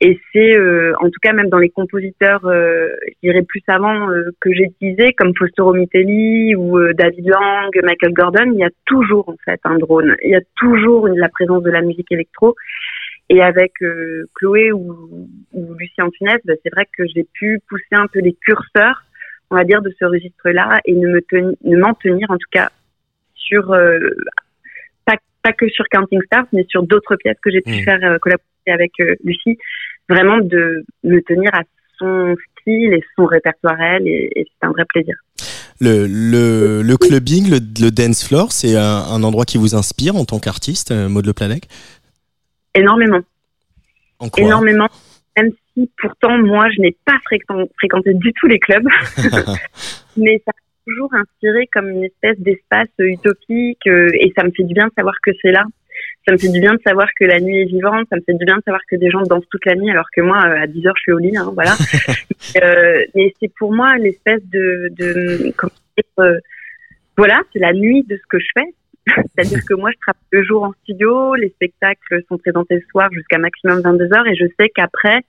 Et 0.00 0.20
c'est, 0.32 0.56
en 1.00 1.10
tout 1.10 1.18
cas, 1.20 1.32
même 1.32 1.48
dans 1.48 1.58
les 1.58 1.70
compositeurs, 1.70 2.40
je 2.44 3.12
dirais 3.24 3.42
plus 3.42 3.60
savants 3.66 4.06
que 4.40 4.52
j'ai 4.52 4.64
utilisés, 4.64 5.14
comme 5.14 5.32
Fausto 5.36 5.72
Mitelli 5.72 6.54
ou 6.54 6.78
David 6.92 7.26
Lang, 7.26 7.70
Michael 7.82 8.12
Gordon, 8.12 8.52
il 8.52 8.60
y 8.60 8.64
a 8.64 8.70
toujours 8.86 9.28
en 9.28 9.36
fait 9.44 9.60
un 9.64 9.78
drone. 9.78 10.14
Il 10.22 10.30
y 10.30 10.36
a 10.36 10.40
toujours 10.56 11.08
la 11.08 11.28
présence 11.28 11.64
de 11.64 11.70
la 11.70 11.82
musique 11.82 12.10
électro. 12.12 12.54
Et 13.32 13.40
avec 13.40 13.72
euh, 13.80 14.26
Chloé 14.34 14.72
ou, 14.72 15.26
ou 15.52 15.74
Lucie 15.78 16.02
Antunes, 16.02 16.38
bah, 16.44 16.52
c'est 16.62 16.70
vrai 16.70 16.86
que 16.94 17.04
j'ai 17.14 17.26
pu 17.32 17.60
pousser 17.66 17.92
un 17.92 18.06
peu 18.06 18.20
les 18.20 18.34
curseurs, 18.34 19.04
on 19.50 19.56
va 19.56 19.64
dire, 19.64 19.80
de 19.80 19.90
ce 19.98 20.04
registre-là 20.04 20.80
et 20.84 20.92
ne 20.92 21.08
me 21.08 21.20
ne 21.64 21.76
m'en 21.78 21.94
tenir 21.94 22.30
en 22.30 22.36
tout 22.36 22.50
cas 22.50 22.68
sur 23.34 23.72
euh, 23.72 23.98
pas, 25.06 25.16
pas 25.42 25.54
que 25.54 25.66
sur 25.70 25.86
Counting 25.90 26.20
Stars, 26.26 26.44
mais 26.52 26.66
sur 26.68 26.82
d'autres 26.82 27.16
pièces 27.16 27.38
que 27.42 27.50
j'ai 27.50 27.62
pu 27.62 27.70
mmh. 27.70 27.84
faire 27.84 28.04
euh, 28.04 28.18
collaborer 28.18 28.44
avec 28.66 28.92
Lucie, 29.24 29.56
vraiment 30.10 30.36
de 30.36 30.84
me 31.02 31.20
tenir 31.22 31.54
à 31.54 31.62
son 31.98 32.34
style 32.60 32.92
et 32.92 33.02
son 33.16 33.24
répertoire 33.24 33.80
elle, 33.80 34.06
et, 34.06 34.30
et 34.36 34.44
c'est 34.44 34.66
un 34.66 34.72
vrai 34.72 34.84
plaisir. 34.90 35.14
Le, 35.80 36.06
le, 36.06 36.82
le 36.82 36.96
clubbing, 36.98 37.50
le, 37.50 37.60
le, 37.80 37.90
dance 37.90 38.28
floor, 38.28 38.52
c'est 38.52 38.76
un, 38.76 38.82
un, 38.82 39.22
endroit 39.24 39.46
qui 39.46 39.56
vous 39.56 39.74
inspire 39.74 40.16
en 40.16 40.26
tant 40.26 40.38
qu'artiste, 40.38 40.92
Maud 40.92 41.24
Le 41.24 41.32
Planec 41.32 41.66
Énormément. 42.74 43.20
Énormément. 44.36 44.88
Même 45.36 45.50
si 45.74 45.90
pourtant, 45.98 46.38
moi, 46.38 46.68
je 46.70 46.80
n'ai 46.80 46.96
pas 47.04 47.18
fréquenté 47.24 48.14
du 48.14 48.32
tout 48.34 48.46
les 48.46 48.58
clubs. 48.58 48.86
mais 50.16 50.42
ça 50.44 50.52
m'a 50.52 50.84
toujours 50.86 51.14
inspiré 51.14 51.66
comme 51.72 51.88
une 51.88 52.04
espèce 52.04 52.38
d'espace 52.38 52.88
utopique 52.98 53.86
euh, 53.86 54.10
et 54.14 54.32
ça 54.36 54.44
me 54.44 54.50
fait 54.50 54.64
du 54.64 54.74
bien 54.74 54.86
de 54.86 54.92
savoir 54.96 55.14
que 55.24 55.30
c'est 55.40 55.52
là. 55.52 55.64
Ça 56.26 56.32
me 56.32 56.38
fait 56.38 56.48
du 56.48 56.60
bien 56.60 56.74
de 56.74 56.80
savoir 56.86 57.08
que 57.18 57.24
la 57.24 57.40
nuit 57.40 57.62
est 57.62 57.64
vivante, 57.64 58.06
ça 58.08 58.16
me 58.16 58.22
fait 58.22 58.34
du 58.34 58.44
bien 58.44 58.56
de 58.56 58.62
savoir 58.62 58.80
que 58.88 58.96
des 58.96 59.10
gens 59.10 59.22
dansent 59.22 59.48
toute 59.50 59.66
la 59.66 59.74
nuit 59.74 59.90
alors 59.90 60.06
que 60.14 60.20
moi, 60.20 60.38
euh, 60.46 60.62
à 60.62 60.66
10 60.66 60.86
heures, 60.86 60.94
je 60.96 61.02
suis 61.02 61.12
au 61.12 61.18
lit, 61.18 61.36
hein, 61.36 61.50
voilà. 61.52 61.72
euh, 62.62 63.04
mais 63.14 63.34
c'est 63.40 63.52
pour 63.58 63.72
moi 63.72 63.96
l'espèce 63.98 64.42
de, 64.44 64.88
de 64.96 65.52
euh, 66.20 66.38
voilà, 67.16 67.40
c'est 67.52 67.58
la 67.58 67.72
nuit 67.72 68.04
de 68.04 68.16
ce 68.16 68.26
que 68.28 68.38
je 68.38 68.46
fais. 68.54 68.74
C'est-à-dire 69.06 69.60
que 69.68 69.74
moi, 69.74 69.90
je 69.90 69.98
travaille 69.98 70.22
deux 70.32 70.44
jours 70.44 70.64
en 70.64 70.72
studio, 70.82 71.34
les 71.34 71.50
spectacles 71.50 72.22
sont 72.28 72.38
présentés 72.38 72.76
le 72.76 72.82
soir 72.90 73.08
jusqu'à 73.12 73.38
maximum 73.38 73.80
22 73.80 74.04
heures, 74.14 74.26
et 74.26 74.36
je 74.36 74.46
sais 74.58 74.68
qu'après, 74.74 75.20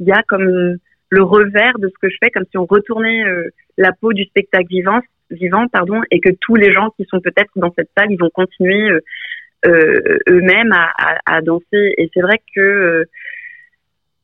il 0.00 0.06
y 0.06 0.12
a 0.12 0.22
comme 0.28 0.78
le 1.10 1.22
revers 1.22 1.78
de 1.78 1.88
ce 1.88 1.94
que 2.00 2.10
je 2.10 2.16
fais, 2.22 2.30
comme 2.30 2.44
si 2.50 2.58
on 2.58 2.66
retournait 2.66 3.24
euh, 3.24 3.50
la 3.78 3.92
peau 3.92 4.12
du 4.12 4.24
spectacle 4.24 4.66
vivant, 4.68 5.00
vivant, 5.30 5.68
pardon, 5.68 6.02
et 6.10 6.20
que 6.20 6.30
tous 6.40 6.56
les 6.56 6.72
gens 6.72 6.90
qui 6.96 7.04
sont 7.08 7.20
peut-être 7.20 7.50
dans 7.56 7.72
cette 7.78 7.90
salle, 7.96 8.10
ils 8.10 8.18
vont 8.18 8.30
continuer 8.30 8.90
euh, 8.90 9.00
euh, 9.66 10.18
eux-mêmes 10.28 10.72
à, 10.72 10.90
à, 10.98 11.36
à, 11.36 11.40
danser. 11.40 11.94
Et 11.96 12.10
c'est 12.12 12.20
vrai 12.20 12.40
que 12.54 13.06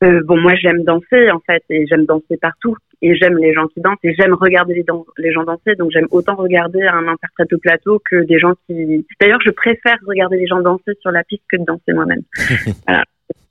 euh, 0.03 0.21
bon, 0.23 0.39
moi 0.39 0.55
j'aime 0.55 0.83
danser 0.83 1.29
en 1.31 1.39
fait 1.39 1.63
et 1.69 1.85
j'aime 1.87 2.05
danser 2.05 2.37
partout 2.37 2.75
et 3.01 3.15
j'aime 3.15 3.37
les 3.37 3.53
gens 3.53 3.67
qui 3.67 3.81
dansent 3.81 3.97
et 4.03 4.13
j'aime 4.13 4.33
regarder 4.33 4.73
les, 4.73 4.85
les 5.17 5.31
gens 5.31 5.43
danser 5.43 5.75
donc 5.75 5.91
j'aime 5.91 6.07
autant 6.11 6.35
regarder 6.35 6.81
un 6.83 7.07
interprète 7.07 7.53
au 7.53 7.57
plateau 7.57 8.01
que 8.09 8.23
des 8.23 8.39
gens 8.39 8.53
qui. 8.65 9.05
D'ailleurs, 9.19 9.41
je 9.45 9.51
préfère 9.51 9.97
regarder 10.05 10.37
les 10.37 10.47
gens 10.47 10.61
danser 10.61 10.93
sur 11.01 11.11
la 11.11 11.23
piste 11.23 11.43
que 11.51 11.57
de 11.57 11.65
danser 11.65 11.93
moi-même. 11.93 12.21
voilà. 12.87 13.03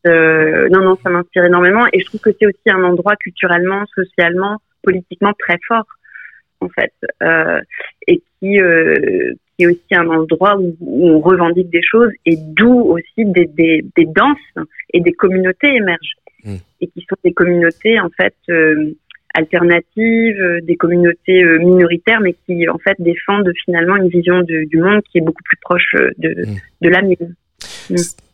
Euh, 0.06 0.68
non, 0.70 0.80
non, 0.80 0.96
ça 1.02 1.10
m'inspire 1.10 1.44
énormément 1.44 1.86
et 1.92 2.00
je 2.00 2.06
trouve 2.06 2.20
que 2.20 2.30
c'est 2.38 2.46
aussi 2.46 2.70
un 2.70 2.82
endroit 2.84 3.16
culturellement, 3.16 3.84
socialement, 3.94 4.56
politiquement 4.82 5.32
très 5.38 5.58
fort 5.68 5.84
en 6.60 6.68
fait 6.68 6.92
euh, 7.22 7.60
et 8.06 8.22
qui 8.38 8.60
euh, 8.60 9.34
qui 9.56 9.64
est 9.64 9.66
aussi 9.66 9.94
un 9.94 10.08
endroit 10.08 10.56
où, 10.56 10.74
où, 10.80 11.08
on 11.08 11.20
revendique 11.20 11.70
des 11.70 11.82
choses 11.82 12.10
et 12.24 12.36
d'où 12.36 12.80
aussi 12.80 13.26
des, 13.26 13.44
des, 13.46 13.84
des 13.94 14.06
danses 14.06 14.66
et 14.94 15.00
des 15.00 15.12
communautés 15.12 15.68
émergent 15.68 16.16
Mm. 16.44 16.57
et 16.81 16.87
qui 16.88 17.00
sont 17.09 17.16
des 17.24 17.33
communautés 17.33 18.00
en 18.00 18.09
fait 18.11 18.35
euh, 18.48 18.92
alternatives, 19.35 20.40
euh, 20.40 20.61
des 20.62 20.76
communautés 20.76 21.42
euh, 21.42 21.59
minoritaires, 21.59 22.20
mais 22.20 22.35
qui 22.46 22.68
en 22.68 22.79
fait 22.79 22.96
défendent 22.98 23.50
finalement 23.64 23.96
une 23.96 24.09
vision 24.09 24.42
du 24.42 24.79
monde 24.79 25.03
qui 25.11 25.18
est 25.18 25.22
beaucoup 25.22 25.42
plus 25.44 25.59
proche 25.61 25.94
de, 26.18 26.29
mm. 26.29 26.57
de 26.83 26.88
la 26.88 27.03
mienne. 27.03 27.35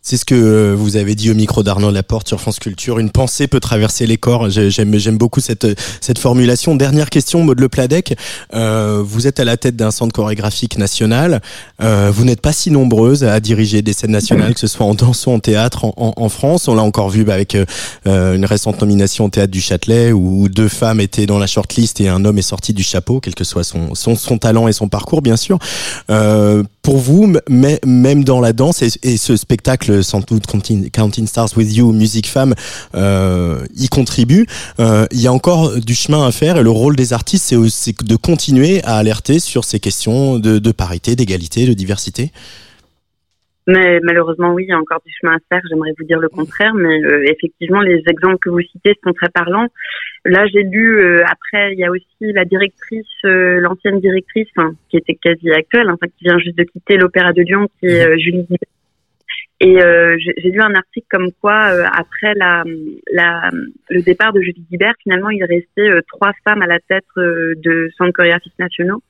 C'est 0.08 0.18
ce 0.18 0.24
que 0.24 0.36
euh, 0.36 0.76
vous 0.78 0.96
avez 0.96 1.16
dit 1.16 1.32
au 1.32 1.34
micro 1.34 1.64
d'Arnaud 1.64 1.90
Laporte 1.90 2.28
sur 2.28 2.40
France 2.40 2.60
Culture. 2.60 3.00
Une 3.00 3.10
pensée 3.10 3.48
peut 3.48 3.58
traverser 3.58 4.06
les 4.06 4.18
corps. 4.18 4.48
J'aime, 4.50 5.18
beaucoup 5.18 5.40
cette, 5.40 5.66
cette 6.00 6.20
formulation. 6.20 6.76
Dernière 6.76 7.10
question, 7.10 7.42
Maud 7.42 7.58
Le 7.58 7.68
Pladec. 7.68 8.16
Euh, 8.54 9.02
vous 9.04 9.26
êtes 9.26 9.40
à 9.40 9.44
la 9.44 9.56
tête 9.56 9.74
d'un 9.74 9.90
centre 9.90 10.12
chorégraphique 10.12 10.78
national. 10.78 11.42
Euh, 11.82 12.12
vous 12.14 12.24
n'êtes 12.24 12.40
pas 12.40 12.52
si 12.52 12.70
nombreuse 12.70 13.24
à 13.24 13.40
diriger 13.40 13.82
des 13.82 13.92
scènes 13.92 14.12
nationales, 14.12 14.54
que 14.54 14.60
ce 14.60 14.68
soit 14.68 14.86
en 14.86 14.94
danse 14.94 15.26
ou 15.26 15.32
en 15.32 15.40
théâtre 15.40 15.86
en, 15.86 16.14
en, 16.16 16.28
France. 16.28 16.68
On 16.68 16.76
l'a 16.76 16.84
encore 16.84 17.08
vu 17.08 17.24
bah, 17.24 17.34
avec 17.34 17.56
euh, 17.56 18.36
une 18.36 18.44
récente 18.44 18.80
nomination 18.80 19.24
au 19.24 19.28
théâtre 19.28 19.50
du 19.50 19.60
Châtelet 19.60 20.12
où 20.12 20.48
deux 20.48 20.68
femmes 20.68 21.00
étaient 21.00 21.26
dans 21.26 21.40
la 21.40 21.48
shortlist 21.48 22.00
et 22.00 22.08
un 22.08 22.24
homme 22.24 22.38
est 22.38 22.42
sorti 22.42 22.72
du 22.72 22.84
chapeau, 22.84 23.18
quel 23.18 23.34
que 23.34 23.42
soit 23.42 23.64
son, 23.64 23.96
son, 23.96 24.14
son 24.14 24.38
talent 24.38 24.68
et 24.68 24.72
son 24.72 24.86
parcours, 24.86 25.20
bien 25.20 25.36
sûr. 25.36 25.58
Euh, 26.86 26.92
pour 26.92 26.98
vous, 26.98 27.32
même 27.48 28.24
dans 28.24 28.40
la 28.40 28.52
danse 28.52 28.82
et, 28.82 29.16
ce 29.16 29.36
spectacle 29.36 30.04
sans 30.04 30.20
doute 30.20 30.44
Counting 30.46 31.26
Stars 31.26 31.48
with 31.56 31.74
You, 31.74 31.92
Musique 31.92 32.28
Femme, 32.28 32.54
euh, 32.94 33.64
y 33.76 33.88
contribue. 33.88 34.46
Euh, 34.78 35.06
il 35.10 35.20
y 35.20 35.26
a 35.26 35.32
encore 35.32 35.80
du 35.80 35.94
chemin 35.94 36.26
à 36.26 36.32
faire 36.32 36.56
et 36.56 36.62
le 36.62 36.70
rôle 36.70 36.96
des 36.96 37.12
artistes, 37.12 37.54
c'est 37.68 38.04
de 38.04 38.16
continuer 38.16 38.82
à 38.84 38.96
alerter 38.96 39.40
sur 39.40 39.64
ces 39.64 39.80
questions 39.80 40.38
de 40.38 40.72
parité, 40.72 41.16
d'égalité, 41.16 41.66
de 41.66 41.74
diversité. 41.74 42.30
Mais 43.68 43.98
malheureusement, 44.00 44.52
oui, 44.54 44.64
il 44.64 44.68
y 44.68 44.72
a 44.72 44.78
encore 44.78 45.02
du 45.04 45.12
chemin 45.20 45.34
à 45.34 45.38
faire. 45.48 45.60
J'aimerais 45.68 45.92
vous 45.98 46.04
dire 46.04 46.20
le 46.20 46.28
contraire, 46.28 46.72
mais 46.74 47.02
euh, 47.04 47.24
effectivement, 47.24 47.80
les 47.80 48.02
exemples 48.06 48.38
que 48.38 48.50
vous 48.50 48.60
citez 48.60 48.94
sont 49.02 49.12
très 49.12 49.28
parlants. 49.28 49.66
Là, 50.24 50.46
j'ai 50.46 50.62
lu 50.62 51.00
euh, 51.00 51.24
après, 51.24 51.72
il 51.72 51.78
y 51.78 51.84
a 51.84 51.90
aussi 51.90 52.32
la 52.32 52.44
directrice, 52.44 53.06
euh, 53.24 53.60
l'ancienne 53.60 54.00
directrice, 54.00 54.48
hein, 54.56 54.72
qui 54.88 54.98
était 54.98 55.14
quasi 55.14 55.50
actuelle, 55.50 55.90
enfin, 55.90 56.06
qui 56.06 56.24
vient 56.24 56.38
juste 56.38 56.56
de 56.56 56.64
quitter 56.64 56.96
l'Opéra 56.96 57.32
de 57.32 57.42
Lyon, 57.42 57.68
qui 57.80 57.86
est 57.86 58.08
mhm. 58.08 58.18
Julie 58.18 58.46
et 59.58 59.82
euh, 59.82 60.16
j'ai 60.18 60.50
lu 60.50 60.60
un 60.60 60.74
article 60.74 61.06
comme 61.10 61.32
quoi, 61.40 61.70
euh, 61.72 61.84
après 61.90 62.34
la, 62.34 62.62
la, 63.10 63.50
le 63.88 64.02
départ 64.02 64.34
de 64.34 64.40
Julie 64.42 64.66
Guibert, 64.70 64.92
finalement, 65.02 65.30
il 65.30 65.42
restait 65.44 65.88
euh, 65.88 66.02
trois 66.08 66.32
femmes 66.44 66.60
à 66.60 66.66
la 66.66 66.78
tête 66.78 67.06
euh, 67.16 67.54
de 67.56 67.88
centres 67.96 68.12
chorégraphiques 68.12 68.58
nationaux 68.58 69.02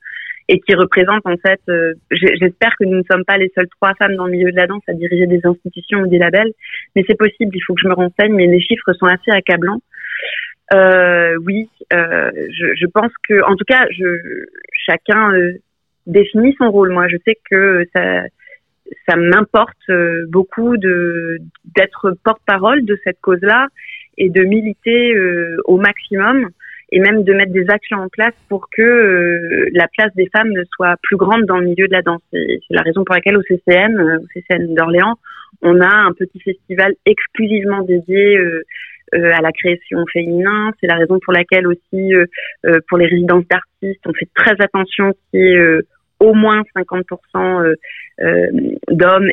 et 0.49 0.59
qui 0.59 0.75
représentent 0.75 1.25
en 1.25 1.35
fait, 1.37 1.59
j'espère 2.11 2.75
que 2.79 2.85
nous 2.85 2.97
ne 2.97 3.03
sommes 3.09 3.25
pas 3.25 3.37
les 3.37 3.51
seules 3.53 3.67
trois 3.79 3.93
femmes 3.95 4.15
dans 4.15 4.25
le 4.25 4.31
milieu 4.31 4.51
de 4.51 4.55
la 4.55 4.67
danse 4.67 4.83
à 4.87 4.93
diriger 4.93 5.27
des 5.27 5.41
institutions 5.43 5.99
ou 5.99 6.07
des 6.07 6.17
labels, 6.17 6.53
mais 6.95 7.03
c'est 7.07 7.17
possible, 7.17 7.51
il 7.53 7.61
faut 7.65 7.73
que 7.73 7.81
je 7.81 7.87
me 7.87 7.93
renseigne, 7.93 8.33
mais 8.33 8.47
les 8.47 8.61
chiffres 8.61 8.93
sont 8.93 9.07
assez 9.07 9.31
accablants. 9.31 9.81
oui, 10.71 11.69
je, 11.91 12.75
je, 12.75 12.85
pense 12.87 13.11
que, 13.27 13.43
en 13.43 13.55
tout 13.55 13.65
cas, 13.65 13.85
je, 13.91 14.45
chacun 14.85 15.33
définit 16.05 16.55
son 16.57 16.71
rôle. 16.71 16.91
Moi, 16.91 17.07
je 17.09 17.17
sais 17.25 17.37
que 17.49 17.83
ça 17.93 18.23
ça 19.07 19.15
m'importe 19.15 19.77
euh, 19.89 20.25
beaucoup 20.29 20.77
de 20.77 21.39
d'être 21.75 22.15
porte-parole 22.23 22.85
de 22.85 22.97
cette 23.03 23.19
cause-là 23.21 23.67
et 24.17 24.29
de 24.29 24.43
militer 24.43 25.13
euh, 25.15 25.57
au 25.65 25.77
maximum 25.77 26.49
et 26.91 26.99
même 26.99 27.23
de 27.23 27.33
mettre 27.33 27.51
des 27.51 27.69
actions 27.69 27.97
en 27.97 28.09
place 28.09 28.33
pour 28.49 28.69
que 28.69 28.81
euh, 28.81 29.69
la 29.73 29.87
place 29.87 30.13
des 30.15 30.29
femmes 30.35 30.51
ne 30.51 30.63
soit 30.75 30.95
plus 31.03 31.17
grande 31.17 31.45
dans 31.45 31.57
le 31.57 31.67
milieu 31.67 31.87
de 31.87 31.93
la 31.93 32.01
danse. 32.01 32.21
C'est 32.31 32.59
la 32.69 32.81
raison 32.81 33.03
pour 33.03 33.15
laquelle 33.15 33.37
au 33.37 33.41
CCM, 33.43 34.19
au 34.21 34.27
CCN 34.33 34.73
d'Orléans, 34.73 35.15
on 35.61 35.81
a 35.81 35.93
un 35.93 36.13
petit 36.13 36.39
festival 36.39 36.93
exclusivement 37.05 37.81
dédié 37.81 38.39
à 39.13 39.41
la 39.41 39.51
création 39.51 40.05
féminin. 40.11 40.71
C'est 40.79 40.87
la 40.87 40.95
raison 40.95 41.19
pour 41.23 41.33
laquelle 41.33 41.65
aussi 41.67 42.11
pour 42.87 42.97
les 42.97 43.07
résidences 43.07 43.47
d'artistes, 43.47 44.01
on 44.05 44.13
fait 44.13 44.29
très 44.35 44.55
attention 44.59 45.13
qu'il 45.31 45.39
y 45.39 45.53
ait 45.53 45.79
au 46.19 46.33
moins 46.33 46.63
50% 46.75 47.03
euh, 47.35 47.75
euh, 48.21 48.47
d'hommes 48.89 49.29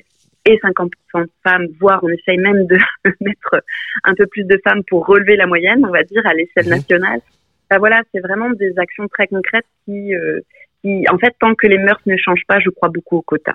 et 0.46 0.58
50% 0.58 0.88
de 1.22 1.30
femmes, 1.42 1.66
voire 1.80 2.00
on 2.02 2.08
essaye 2.08 2.38
même 2.38 2.66
de 2.66 2.76
mettre 3.20 3.62
un 4.04 4.14
peu 4.14 4.26
plus 4.26 4.44
de 4.44 4.60
femmes 4.66 4.82
pour 4.88 5.06
relever 5.06 5.36
la 5.36 5.46
moyenne, 5.46 5.84
on 5.86 5.90
va 5.90 6.02
dire, 6.02 6.22
à 6.26 6.34
l'échelle 6.34 6.66
mhm. 6.66 6.82
Voilà, 7.78 8.02
c'est 8.12 8.20
vraiment 8.20 8.50
des 8.50 8.78
actions 8.78 9.08
très 9.08 9.26
concrètes 9.26 9.66
qui, 9.84 10.12
en 10.84 11.18
fait, 11.18 11.34
tant 11.40 11.54
que 11.54 11.66
les 11.66 11.78
mœurs 11.78 12.00
ne 12.06 12.16
changent 12.16 12.44
pas, 12.46 12.60
je 12.60 12.70
crois 12.70 12.88
beaucoup 12.88 13.16
au 13.16 13.22
quota. 13.22 13.54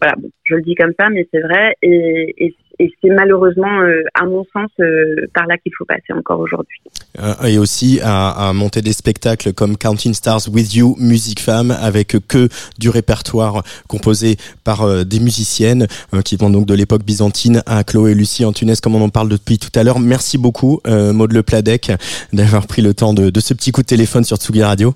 Voilà, 0.00 0.16
je 0.44 0.54
le 0.54 0.62
dis 0.62 0.74
comme 0.74 0.92
ça, 0.98 1.10
mais 1.10 1.26
c'est 1.32 1.40
vrai. 1.40 1.74
Et, 1.82 2.54
c'est 3.02 3.10
malheureusement, 3.10 3.82
euh, 3.82 4.02
à 4.14 4.24
mon 4.24 4.42
sens, 4.54 4.70
euh, 4.80 5.26
par 5.34 5.46
là 5.46 5.58
qu'il 5.58 5.70
faut 5.76 5.84
passer 5.84 6.14
encore 6.16 6.40
aujourd'hui. 6.40 6.80
Euh, 7.18 7.34
et 7.44 7.58
aussi 7.58 8.00
à, 8.02 8.30
à, 8.30 8.52
monter 8.54 8.80
des 8.80 8.94
spectacles 8.94 9.52
comme 9.52 9.76
Counting 9.76 10.14
Stars 10.14 10.48
With 10.50 10.74
You, 10.74 10.96
Musique 10.98 11.40
Femme, 11.40 11.76
avec 11.78 12.16
que 12.26 12.48
du 12.78 12.88
répertoire 12.88 13.62
composé 13.86 14.36
par 14.64 15.04
des 15.04 15.20
musiciennes 15.20 15.88
qui 16.24 16.36
vont 16.36 16.48
donc 16.48 16.64
de 16.64 16.72
l'époque 16.72 17.02
byzantine 17.04 17.62
à 17.66 17.84
Chloé 17.84 18.12
et 18.12 18.14
Lucie 18.14 18.46
Antunes, 18.46 18.72
comme 18.82 18.94
on 18.94 19.02
en 19.02 19.10
parle 19.10 19.28
depuis 19.28 19.58
tout 19.58 19.78
à 19.78 19.84
l'heure. 19.84 20.00
Merci 20.00 20.38
beaucoup, 20.38 20.80
Maud 20.86 21.32
Le 21.32 21.42
Pladec, 21.42 21.92
d'avoir 22.32 22.66
pris 22.66 22.80
le 22.80 22.94
temps 22.94 23.12
de, 23.12 23.28
de 23.28 23.40
ce 23.40 23.52
petit 23.52 23.72
coup 23.72 23.82
de 23.82 23.86
téléphone 23.86 24.24
sur 24.24 24.38
Tsugi 24.38 24.62
Radio. 24.62 24.94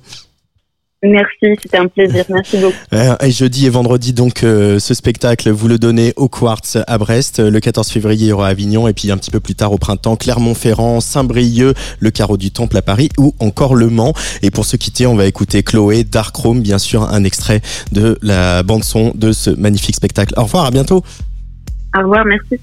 Merci, 1.05 1.55
c'était 1.61 1.77
un 1.77 1.87
plaisir. 1.87 2.25
Merci 2.31 2.57
beaucoup. 2.57 2.75
Euh, 2.95 3.15
et 3.21 3.31
jeudi 3.31 3.67
et 3.67 3.69
vendredi, 3.69 4.15
donc, 4.15 4.43
euh, 4.43 4.79
ce 4.79 4.95
spectacle, 4.95 5.51
vous 5.51 5.69
le 5.69 5.79
donnez 5.79 6.15
au 6.17 6.29
Quartz 6.29 6.79
à 6.87 6.97
Brest. 6.99 7.41
Le 7.41 7.61
14 7.61 7.91
février, 7.91 8.27
il 8.27 8.29
y 8.29 8.33
aura 8.33 8.49
Avignon. 8.49 8.89
Et 8.89 8.95
puis, 8.95 9.11
un 9.11 9.19
petit 9.19 9.31
peu 9.31 9.41
plus 9.41 9.55
tard, 9.55 9.73
au 9.73 9.79
printemps, 9.79 10.17
Clermont-Ferrand, 10.17 11.01
Saint-Brieuc, 11.01 11.77
le 12.01 12.11
Carreau 12.11 12.39
du 12.39 12.51
Temple 12.51 12.79
à 12.79 12.83
Paris 12.83 13.11
ou 13.19 13.35
encore 13.39 13.75
Le 13.75 13.91
Mans. 13.91 14.15
Et 14.41 14.51
pour 14.51 14.65
se 14.65 14.77
quitter, 14.79 15.07
on 15.07 15.15
va 15.15 15.27
écouter 15.27 15.63
Chloé, 15.63 16.05
Dark 16.05 16.35
Room, 16.35 16.63
bien 16.63 16.79
sûr, 16.79 17.03
un 17.03 17.23
extrait 17.25 17.61
de 17.93 18.19
la 18.23 18.63
bande-son 18.63 19.13
de 19.15 19.33
ce 19.33 19.51
magnifique 19.51 19.97
spectacle. 19.97 20.33
Au 20.39 20.45
revoir, 20.45 20.65
à 20.65 20.71
bientôt. 20.71 21.05
Au 21.97 22.01
revoir, 22.01 22.25
merci. 22.25 22.59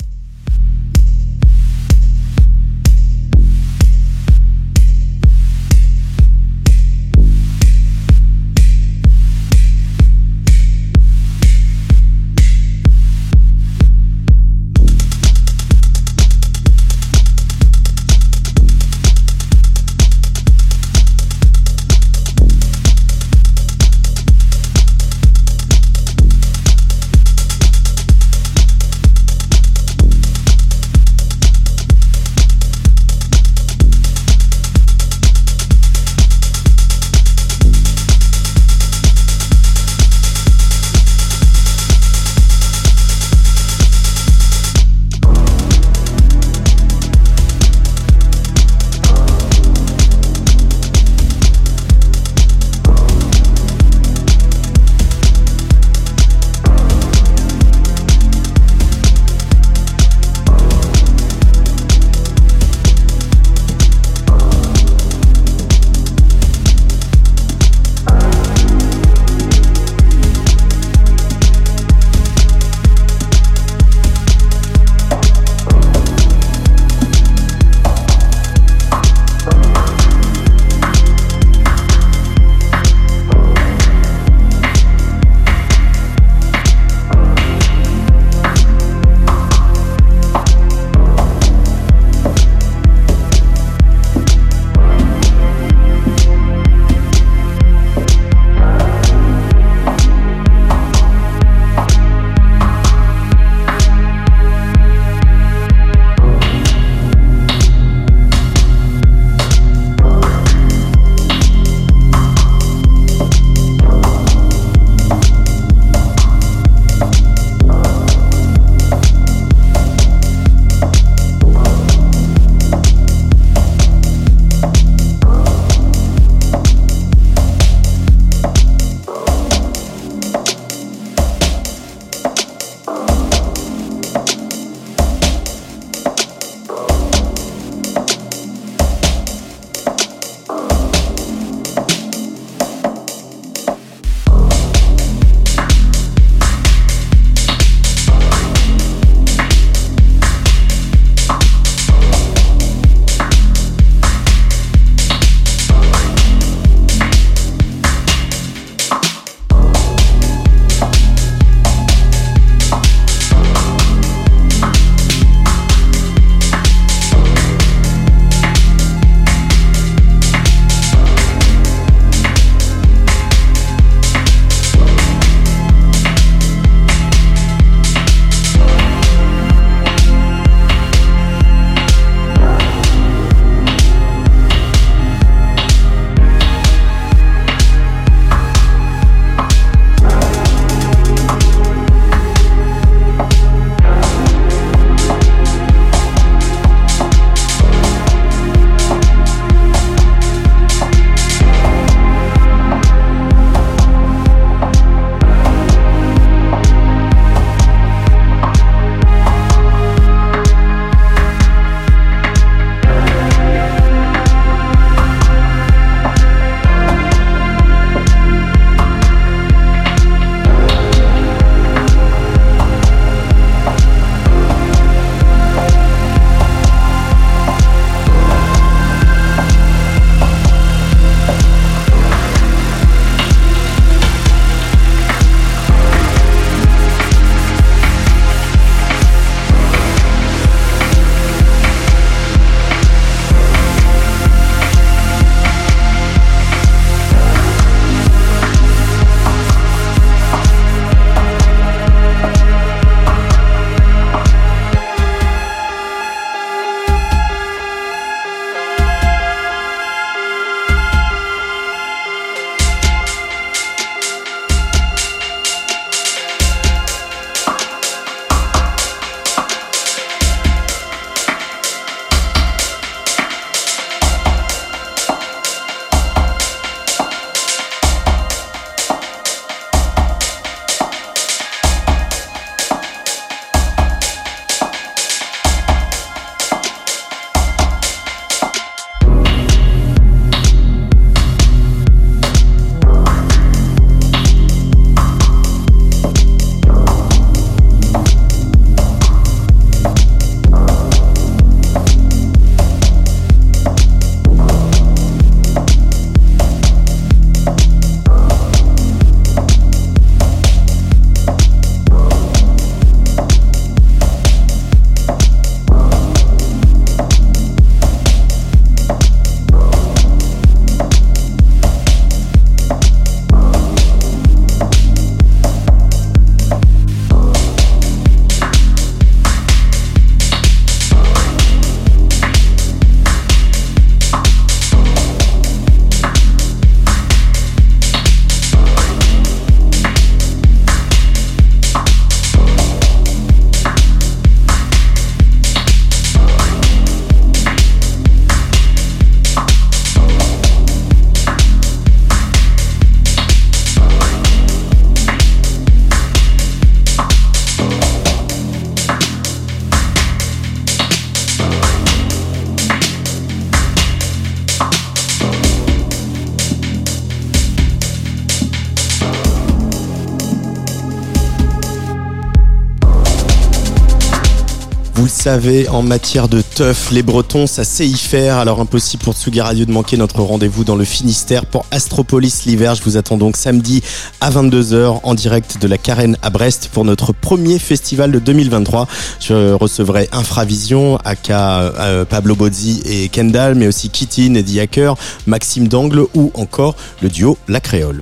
Savez, 375.22 375.70
en 375.70 375.84
matière 375.84 376.28
de 376.28 376.42
teuf, 376.42 376.90
les 376.90 377.04
Bretons, 377.04 377.46
ça 377.46 377.64
sait 377.64 377.86
y 377.86 377.96
faire. 377.96 378.38
Alors 378.38 378.60
impossible 378.60 379.04
pour 379.04 379.14
Tsugi 379.14 379.40
Radio 379.40 379.66
de 379.66 379.72
manquer 379.72 379.96
notre 379.96 380.20
rendez-vous 380.24 380.64
dans 380.64 380.76
le 380.76 380.84
Finistère 380.84 381.46
pour 381.46 381.64
Astropolis 381.70 382.46
l'hiver. 382.46 382.74
Je 382.74 382.82
vous 382.82 382.98
attends 382.98 383.18
donc 383.18 383.38
samedi 383.38 383.84
à 384.20 384.32
22h 384.32 385.02
en 385.04 385.14
direct 385.14 385.62
de 385.62 385.68
la 385.68 385.78
Carène 385.78 386.18
à 386.24 386.32
Brest 386.32 386.72
pour 386.74 386.86
notre 386.86 387.14
premier 387.14 387.60
festival 387.60 388.12
de 388.12 388.18
2023. 388.18 388.88
Je 389.20 389.54
recevrai 389.54 390.10
Infravision, 390.12 390.98
aka 391.06 391.62
euh, 391.62 392.04
Pablo 392.04 392.36
Bozzi 392.36 392.82
et 392.86 393.08
Kendall, 393.08 393.54
mais 393.54 393.68
aussi 393.68 393.92
Kitty, 393.92 394.34
Eddie 394.36 394.60
Hacker, 394.60 394.96
Maxime 395.28 395.68
Dangle 395.68 396.08
ou 396.16 396.32
encore 396.34 396.76
le 397.04 397.10
duo 397.10 397.38
La 397.48 397.60
Créole. 397.60 398.02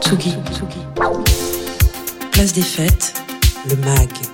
Tsugi. 0.00 0.32
Place 2.30 2.52
des 2.52 2.62
fêtes, 2.62 3.14
le 3.68 3.74
MAG. 3.74 4.33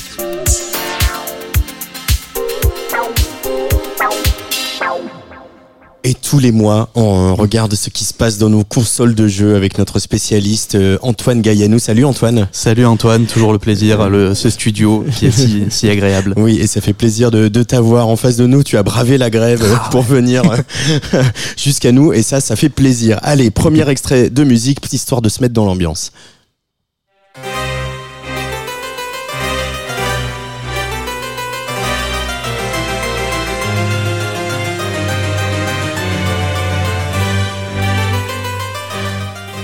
Et 6.03 6.15
tous 6.15 6.39
les 6.39 6.51
mois, 6.51 6.89
on 6.95 7.35
regarde 7.35 7.75
ce 7.75 7.91
qui 7.91 8.05
se 8.05 8.13
passe 8.13 8.39
dans 8.39 8.49
nos 8.49 8.63
consoles 8.63 9.13
de 9.13 9.27
jeux 9.27 9.55
avec 9.55 9.77
notre 9.77 9.99
spécialiste 9.99 10.73
euh, 10.73 10.97
Antoine 11.03 11.41
Gaillanou. 11.41 11.77
Salut 11.77 12.05
Antoine. 12.05 12.47
Salut 12.51 12.87
Antoine, 12.87 13.27
toujours 13.27 13.53
le 13.53 13.59
plaisir, 13.59 14.09
le, 14.09 14.33
ce 14.33 14.49
studio 14.49 15.05
qui 15.15 15.27
est 15.27 15.31
si, 15.31 15.65
si 15.69 15.87
agréable. 15.89 16.33
Oui, 16.37 16.57
et 16.59 16.65
ça 16.65 16.81
fait 16.81 16.93
plaisir 16.93 17.29
de, 17.29 17.49
de 17.49 17.61
t'avoir 17.61 18.07
en 18.07 18.15
face 18.15 18.35
de 18.35 18.47
nous. 18.47 18.63
Tu 18.63 18.77
as 18.77 18.83
bravé 18.83 19.19
la 19.19 19.29
grève 19.29 19.61
euh, 19.61 19.75
Ah 19.79 19.89
pour 19.91 20.01
venir 20.01 20.41
euh, 20.51 21.23
jusqu'à 21.55 21.91
nous 21.91 22.13
et 22.13 22.23
ça, 22.23 22.41
ça 22.41 22.55
fait 22.55 22.69
plaisir. 22.69 23.19
Allez, 23.21 23.51
premier 23.51 23.87
extrait 23.87 24.31
de 24.31 24.43
musique, 24.43 24.79
histoire 24.91 25.21
de 25.21 25.29
se 25.29 25.39
mettre 25.39 25.53
dans 25.53 25.65
l'ambiance. 25.65 26.11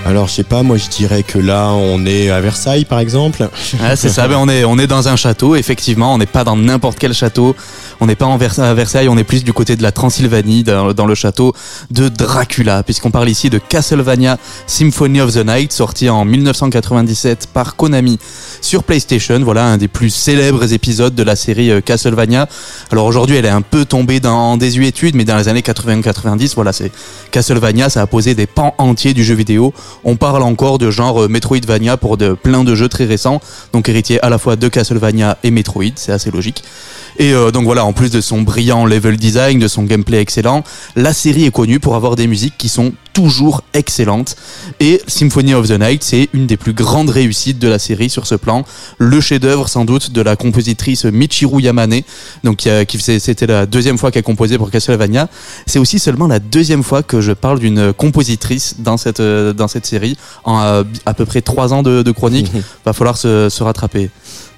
Alors, 0.08 0.30
je 0.30 0.36
sais 0.36 0.44
pas, 0.44 0.64
moi 0.64 0.78
je 0.78 0.88
dirais 0.88 1.22
que 1.22 1.38
là, 1.38 1.72
on 1.74 2.06
est 2.06 2.30
à 2.30 2.40
Versailles 2.40 2.86
par 2.86 3.00
exemple. 3.00 3.50
Ah, 3.84 3.98
c'est 3.98 4.08
ça, 4.08 4.26
ben 4.30 4.38
on 4.38 4.48
est 4.48 4.64
on 4.64 4.80
est 4.80 4.88
dans 4.88 5.10
un 5.10 5.18
château, 5.18 5.58
effectivement, 5.58 6.14
on 6.14 6.18
n'est 6.18 6.26
pas 6.26 6.46
dans 6.46 6.56
n'importe 6.56 6.98
quel 6.98 7.14
château. 7.14 7.58
On 8.00 8.06
n'est 8.06 8.16
pas 8.16 8.26
en 8.26 8.38
à 8.38 8.74
Versailles, 8.74 9.10
on 9.10 9.18
est 9.18 9.24
plus 9.24 9.44
du 9.44 9.54
côté 9.54 9.76
de 9.76 9.84
la 9.84 9.92
Transylvanie, 9.92 10.64
dans, 10.64 10.94
dans 10.94 11.06
le 11.06 11.16
château 11.16 11.54
de 11.92 12.10
Dracula, 12.10 12.84
puisqu'on 12.84 13.12
parle 13.12 13.30
ici 13.30 13.50
de 13.50 13.58
Castlevania 13.58 14.38
Symphony 14.68 15.22
of 15.22 15.34
the 15.34 15.46
Night, 15.46 15.72
sorti 15.72 16.10
en 16.10 16.24
1997 16.24 17.48
par 17.54 17.76
Konami 17.76 18.20
sur 18.62 18.84
PlayStation. 18.84 19.40
Voilà 19.40 19.66
un 19.66 19.78
des 19.78 19.88
plus 19.88 20.10
célèbres 20.10 20.74
épisodes 20.74 21.16
de 21.16 21.24
la 21.24 21.36
série 21.36 21.72
euh, 21.72 21.82
Castlevania. 21.82 22.48
Alors 22.92 23.06
aujourd'hui, 23.06 23.36
elle 23.36 23.46
est 23.46 23.50
un 23.50 23.62
peu 23.62 23.86
tombée 23.86 24.20
dans 24.20 24.38
en 24.38 24.58
désuétude, 24.58 25.16
mais 25.16 25.26
dans 25.26 25.38
les 25.38 25.48
années 25.48 25.62
80-90, 25.62 26.54
voilà, 26.56 26.72
c'est 26.74 26.92
Castlevania, 27.32 27.90
ça 27.90 28.02
a 28.02 28.08
posé 28.08 28.36
des 28.36 28.46
pans 28.46 28.76
entiers 28.78 29.14
du 29.14 29.24
jeu 29.24 29.36
vidéo. 29.36 29.74
On 30.04 30.16
parle 30.16 30.44
encore 30.44 30.78
de 30.78 30.92
genre 30.92 31.24
euh, 31.24 31.28
Metroidvania 31.28 31.98
pour 31.98 32.18
de 32.18 32.34
plein 32.34 32.64
de 32.64 32.76
jeux 32.76 32.90
très 32.90 33.06
récents, 33.06 33.42
donc 33.74 33.90
héritier 33.90 34.24
à 34.24 34.30
la 34.30 34.38
fois 34.38 34.56
de 34.56 34.68
Castlevania 34.68 35.38
et 35.44 35.52
Metroid, 35.52 35.96
c'est 35.96 36.12
assez 36.12 36.32
logique. 36.32 36.64
Et 37.20 37.34
euh, 37.34 37.50
donc 37.52 37.64
voilà, 37.66 37.84
en 37.84 37.94
plus 37.94 38.12
de 38.12 38.22
son 38.22 38.42
brillant 38.42 38.86
level 38.86 39.18
design, 39.18 39.58
de 39.60 39.68
son 39.68 39.84
gameplay 39.84 40.20
excellent, 40.20 40.64
la 40.96 41.14
série 41.14 41.46
est 41.46 41.52
connue 41.52 41.80
pour 41.80 41.96
avoir 41.96 42.16
des 42.16 42.28
musiques 42.28 42.54
qui 42.58 42.70
sont 42.70 42.94
toujours 43.14 43.64
excellentes. 43.74 44.36
Et 44.80 45.02
Symphony 45.08 45.56
of 45.56 45.68
the 45.68 45.80
Night, 45.80 46.04
c'est 46.04 46.30
une 46.34 46.46
des 46.46 46.58
plus 46.58 46.74
grandes 46.74 47.10
réussites 47.10 47.58
de 47.58 47.68
la 47.68 47.80
série 47.80 48.12
sur 48.12 48.28
ce 48.28 48.36
plan. 48.36 48.64
Le 49.00 49.20
chef-d'œuvre 49.20 49.68
sans 49.68 49.84
doute 49.86 50.12
de 50.12 50.22
la 50.22 50.36
compositrice 50.36 51.06
Michiru 51.06 51.62
Yamane, 51.64 52.02
donc 52.44 52.58
qui, 52.58 52.70
a- 52.70 52.86
qui 52.86 53.00
faisait- 53.00 53.18
c'était 53.20 53.48
la 53.48 53.66
deuxième 53.66 53.98
fois 53.98 54.12
qu'elle 54.12 54.22
composait 54.22 54.60
pour 54.60 54.70
Castlevania. 54.70 55.28
C'est 55.66 55.80
aussi 55.80 55.98
seulement 55.98 56.28
la 56.28 56.38
deuxième 56.40 56.84
fois 56.84 57.02
que 57.02 57.20
je 57.20 57.32
parle 57.32 57.58
d'une 57.60 57.94
compositrice 57.94 58.76
dans 58.78 58.98
cette 58.98 59.20
euh, 59.22 59.54
dans 59.54 59.68
cette 59.68 59.88
série 59.88 60.18
en 60.44 60.60
euh, 60.62 60.84
à 61.08 61.16
peu 61.16 61.26
près 61.26 61.42
trois 61.42 61.74
ans 61.74 61.82
de, 61.82 62.04
de 62.04 62.12
chronique. 62.12 62.52
Va 62.86 62.94
falloir 62.94 63.18
se, 63.18 63.50
se 63.50 63.64
rattraper. 63.64 64.12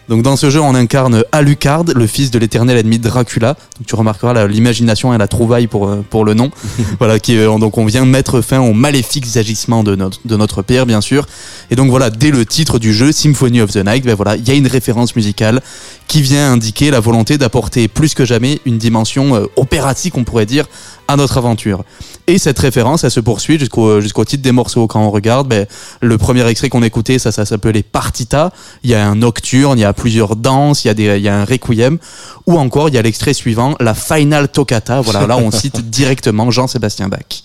Donc 0.09 0.23
dans 0.23 0.35
ce 0.35 0.49
jeu, 0.49 0.59
on 0.59 0.73
incarne 0.73 1.23
Alucard, 1.31 1.83
le 1.95 2.07
fils 2.07 2.31
de 2.31 2.39
l'éternel 2.39 2.77
ennemi 2.77 2.97
Dracula. 2.97 3.53
Donc 3.77 3.85
tu 3.85 3.93
remarqueras 3.93 4.47
l'imagination 4.47 5.13
et 5.13 5.19
la 5.19 5.27
trouvaille 5.27 5.67
pour 5.67 5.87
euh, 5.87 6.03
pour 6.09 6.25
le 6.25 6.33
nom. 6.33 6.49
voilà, 6.99 7.19
qui 7.19 7.37
euh, 7.37 7.59
donc 7.59 7.77
on 7.77 7.85
vient 7.85 8.05
mettre 8.05 8.41
fin 8.41 8.59
aux 8.59 8.73
maléfiques 8.73 9.37
agissements 9.37 9.83
de 9.83 9.95
notre 9.95 10.19
de 10.25 10.35
notre 10.35 10.63
père, 10.63 10.87
bien 10.87 10.99
sûr. 10.99 11.27
Et 11.69 11.75
donc 11.75 11.91
voilà, 11.91 12.09
dès 12.09 12.31
le 12.31 12.43
titre 12.43 12.79
du 12.79 12.91
jeu, 12.91 13.11
Symphony 13.11 13.61
of 13.61 13.71
the 13.71 13.85
Night, 13.85 14.03
ben 14.03 14.15
voilà, 14.15 14.35
il 14.35 14.47
y 14.47 14.49
a 14.49 14.55
une 14.55 14.65
référence 14.65 15.15
musicale 15.15 15.61
qui 16.09 16.23
vient 16.23 16.51
indiquer 16.51 16.89
la 16.89 16.99
volonté 16.99 17.37
d'apporter 17.37 17.87
plus 17.87 18.15
que 18.15 18.25
jamais 18.25 18.59
une 18.65 18.79
dimension 18.79 19.35
euh, 19.35 19.45
opératique, 19.55 20.17
on 20.17 20.23
pourrait 20.23 20.47
dire, 20.47 20.65
à 21.07 21.15
notre 21.15 21.37
aventure. 21.37 21.83
Et 22.25 22.39
cette 22.39 22.57
référence, 22.57 23.03
elle 23.03 23.11
se 23.11 23.19
poursuit 23.19 23.59
jusqu'au 23.59 24.01
jusqu'au 24.01 24.25
titre 24.25 24.41
des 24.41 24.51
morceaux. 24.51 24.87
Quand 24.87 25.01
on 25.01 25.11
regarde, 25.11 25.47
ben, 25.47 25.67
le 26.01 26.17
premier 26.17 26.45
extrait 26.47 26.69
qu'on 26.69 26.81
écoutait, 26.81 27.19
ça, 27.19 27.31
ça 27.31 27.45
s'appelait 27.45 27.83
Partita. 27.83 28.51
Il 28.83 28.89
y 28.89 28.95
a 28.95 29.07
un 29.07 29.15
nocturne, 29.15 29.77
il 29.77 29.83
y 29.83 29.85
a 29.85 29.93
plusieurs 29.93 30.35
danses, 30.35 30.83
il 30.83 30.87
y 30.87 30.91
a 30.91 30.95
des, 30.95 31.17
il 31.17 31.23
y 31.23 31.29
a 31.29 31.39
un 31.39 31.45
requiem, 31.45 31.99
ou 32.47 32.57
encore 32.57 32.89
il 32.89 32.95
y 32.95 32.97
a 32.97 33.03
l'extrait 33.03 33.33
suivant, 33.33 33.75
la 33.79 33.93
Final 33.93 34.49
Toccata. 34.49 35.01
Voilà, 35.01 35.27
là 35.27 35.37
on 35.37 35.51
cite 35.51 35.79
directement 35.91 36.49
Jean-Sébastien 36.49 37.07
Bach. 37.07 37.43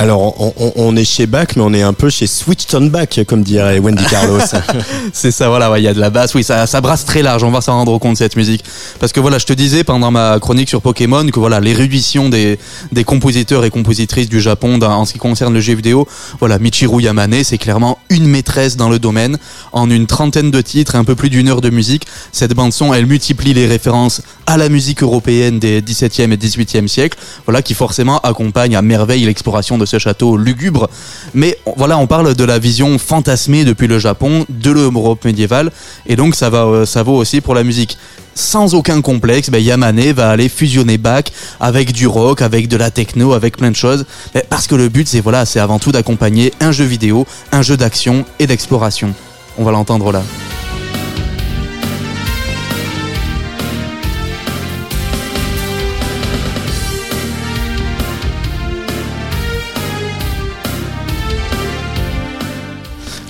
Alors, 0.00 0.40
on, 0.40 0.52
on- 0.60 0.72
on 0.76 0.96
est 0.96 1.04
chez 1.04 1.26
Bach, 1.26 1.48
mais 1.56 1.62
on 1.62 1.74
est 1.74 1.82
un 1.82 1.92
peu 1.92 2.08
chez 2.08 2.28
Switched 2.28 2.72
on 2.80 2.86
Back, 2.86 3.18
comme 3.26 3.42
dirait 3.42 3.80
Wendy 3.80 4.04
Carlos. 4.10 4.38
C'est 5.12 5.32
ça, 5.32 5.48
voilà, 5.48 5.72
ouais, 5.72 5.80
il 5.80 5.84
y 5.84 5.88
a 5.88 5.92
de 5.94 5.98
la 5.98 6.10
basse, 6.10 6.36
oui, 6.36 6.44
ça, 6.44 6.68
ça 6.68 6.80
brasse 6.80 7.04
très 7.04 7.20
large, 7.20 7.42
on 7.42 7.50
va 7.50 7.60
s'en 7.60 7.72
rendre 7.72 7.98
compte 7.98 8.16
cette 8.16 8.36
musique. 8.36 8.62
Parce 9.00 9.12
que 9.12 9.18
voilà, 9.18 9.38
je 9.38 9.46
te 9.46 9.52
disais 9.52 9.82
pendant 9.82 10.12
ma 10.12 10.38
chronique 10.38 10.68
sur 10.68 10.82
Pokémon 10.82 11.26
que 11.26 11.40
voilà, 11.40 11.58
l'érudition 11.58 12.28
des, 12.28 12.60
des 12.92 13.02
compositeurs 13.02 13.64
et 13.64 13.70
compositrices 13.70 14.28
du 14.28 14.40
Japon 14.40 14.78
dans- 14.78 14.92
en 14.92 15.04
ce 15.04 15.14
qui 15.14 15.18
concerne 15.18 15.52
le 15.52 15.60
jeu 15.60 15.74
vidéo, 15.74 16.06
voilà, 16.38 16.60
Michiru 16.60 17.02
Yamane, 17.02 17.42
c'est 17.42 17.58
clairement 17.58 17.98
une 18.08 18.26
maîtresse 18.28 18.76
dans 18.76 18.88
le 18.90 19.00
domaine. 19.00 19.36
En 19.72 19.90
une 19.90 20.06
trentaine 20.06 20.52
de 20.52 20.60
titres 20.60 20.94
et 20.94 20.98
un 20.98 21.04
peu 21.04 21.16
plus 21.16 21.28
d'une 21.28 21.48
heure 21.48 21.60
de 21.60 21.70
musique, 21.70 22.06
cette 22.30 22.54
bande-son, 22.54 22.94
elle 22.94 23.06
multiplie 23.06 23.52
les 23.52 23.66
références 23.66 24.22
à 24.46 24.56
la 24.58 24.68
musique 24.68 25.02
européenne 25.02 25.58
des 25.58 25.82
17e 25.82 26.30
et 26.32 26.36
18e 26.36 26.86
siècles, 26.86 27.18
voilà, 27.46 27.62
qui 27.62 27.74
forcément 27.74 28.20
accompagne 28.20 28.76
à 28.76 28.82
merveille 28.82 29.24
l'exploration 29.24 29.76
de 29.76 29.87
ce 29.88 29.98
château 29.98 30.36
lugubre. 30.36 30.88
Mais 31.34 31.58
voilà, 31.76 31.98
on 31.98 32.06
parle 32.06 32.34
de 32.34 32.44
la 32.44 32.58
vision 32.58 32.98
fantasmée 32.98 33.64
depuis 33.64 33.86
le 33.86 33.98
Japon, 33.98 34.46
de 34.48 34.70
l'Europe 34.70 35.24
médiévale, 35.24 35.72
et 36.06 36.16
donc 36.16 36.34
ça, 36.34 36.50
va, 36.50 36.64
euh, 36.64 36.86
ça 36.86 37.02
vaut 37.02 37.16
aussi 37.16 37.40
pour 37.40 37.54
la 37.54 37.64
musique. 37.64 37.98
Sans 38.34 38.74
aucun 38.74 39.00
complexe, 39.00 39.50
ben 39.50 39.60
Yamane 39.60 40.12
va 40.12 40.30
aller 40.30 40.48
fusionner 40.48 40.96
Bach 40.96 41.24
avec 41.58 41.92
du 41.92 42.06
rock, 42.06 42.40
avec 42.40 42.68
de 42.68 42.76
la 42.76 42.92
techno, 42.92 43.32
avec 43.32 43.56
plein 43.56 43.70
de 43.70 43.76
choses. 43.76 44.06
Ben, 44.32 44.44
Parce 44.48 44.68
que 44.68 44.76
le 44.76 44.88
but, 44.88 45.08
c'est 45.08 45.20
voilà, 45.20 45.44
c'est 45.44 45.58
avant 45.58 45.80
tout 45.80 45.90
d'accompagner 45.90 46.52
un 46.60 46.70
jeu 46.70 46.84
vidéo, 46.84 47.26
un 47.50 47.62
jeu 47.62 47.76
d'action 47.76 48.24
et 48.38 48.46
d'exploration. 48.46 49.12
On 49.58 49.64
va 49.64 49.72
l'entendre 49.72 50.12
là. 50.12 50.22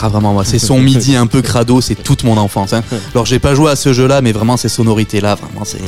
Ah 0.00 0.08
vraiment, 0.08 0.32
moi, 0.32 0.44
c'est 0.44 0.58
son 0.58 0.80
midi 0.80 1.16
un 1.16 1.26
peu 1.26 1.42
crado, 1.42 1.80
c'est 1.80 1.94
toute 1.96 2.24
mon 2.24 2.36
enfance. 2.36 2.72
hein. 2.72 2.82
Alors 3.14 3.26
j'ai 3.26 3.38
pas 3.38 3.54
joué 3.54 3.70
à 3.70 3.76
ce 3.76 3.92
jeu-là, 3.92 4.20
mais 4.20 4.32
vraiment 4.32 4.56
ces 4.56 4.68
sonorités-là, 4.68 5.34
vraiment, 5.34 5.64
c'est 5.64 5.78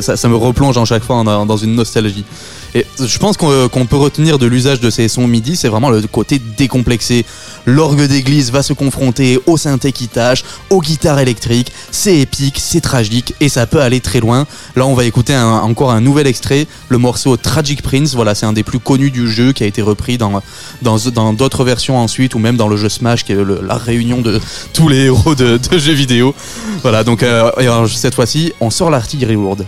ça, 0.00 0.16
ça 0.16 0.28
me 0.28 0.36
replonge 0.36 0.76
en 0.78 0.84
chaque 0.84 1.04
fois 1.04 1.16
en- 1.16 1.46
dans 1.46 1.56
une 1.56 1.74
nostalgie. 1.74 2.24
Et 2.76 2.84
je 3.02 3.18
pense 3.18 3.38
qu'on 3.38 3.50
euh, 3.50 3.68
qu'on 3.68 3.86
peut 3.86 3.96
retenir 3.96 4.38
de 4.38 4.44
l'usage 4.44 4.80
de 4.80 4.90
ces 4.90 5.08
sons 5.08 5.26
MIDI, 5.26 5.56
c'est 5.56 5.68
vraiment 5.68 5.88
le 5.88 6.02
côté 6.02 6.38
décomplexé. 6.38 7.24
L'orgue 7.64 8.02
d'église 8.02 8.52
va 8.52 8.62
se 8.62 8.74
confronter 8.74 9.38
au 9.46 9.56
synthé 9.56 9.92
qui 9.92 10.08
tâche, 10.08 10.44
aux 10.68 10.82
guitares 10.82 11.18
électriques. 11.18 11.72
C'est 11.90 12.18
épique, 12.18 12.58
c'est 12.60 12.82
tragique 12.82 13.34
et 13.40 13.48
ça 13.48 13.66
peut 13.66 13.80
aller 13.80 14.00
très 14.00 14.20
loin. 14.20 14.46
Là, 14.76 14.84
on 14.84 14.92
va 14.92 15.06
écouter 15.06 15.34
encore 15.34 15.90
un 15.90 16.02
nouvel 16.02 16.26
extrait, 16.26 16.66
le 16.90 16.98
morceau 16.98 17.38
Tragic 17.38 17.80
Prince. 17.80 18.14
Voilà, 18.14 18.34
c'est 18.34 18.44
un 18.44 18.52
des 18.52 18.62
plus 18.62 18.78
connus 18.78 19.10
du 19.10 19.26
jeu 19.26 19.52
qui 19.52 19.64
a 19.64 19.66
été 19.66 19.80
repris 19.80 20.18
dans 20.18 20.42
d'autres 21.32 21.64
versions 21.64 21.98
ensuite 21.98 22.34
ou 22.34 22.38
même 22.38 22.58
dans 22.58 22.68
le 22.68 22.76
jeu 22.76 22.90
Smash 22.90 23.24
qui 23.24 23.32
est 23.32 23.38
la 23.62 23.76
réunion 23.76 24.20
de 24.20 24.38
tous 24.74 24.88
les 24.90 25.06
héros 25.06 25.34
de, 25.34 25.58
jeux 25.78 25.94
vidéo. 25.94 26.34
Voilà, 26.82 27.04
donc 27.04 27.22
euh, 27.22 27.88
cette 27.88 28.14
fois-ci, 28.14 28.52
on 28.60 28.68
sort 28.68 28.90
l'artillerie 28.90 29.32
lourde. 29.32 29.64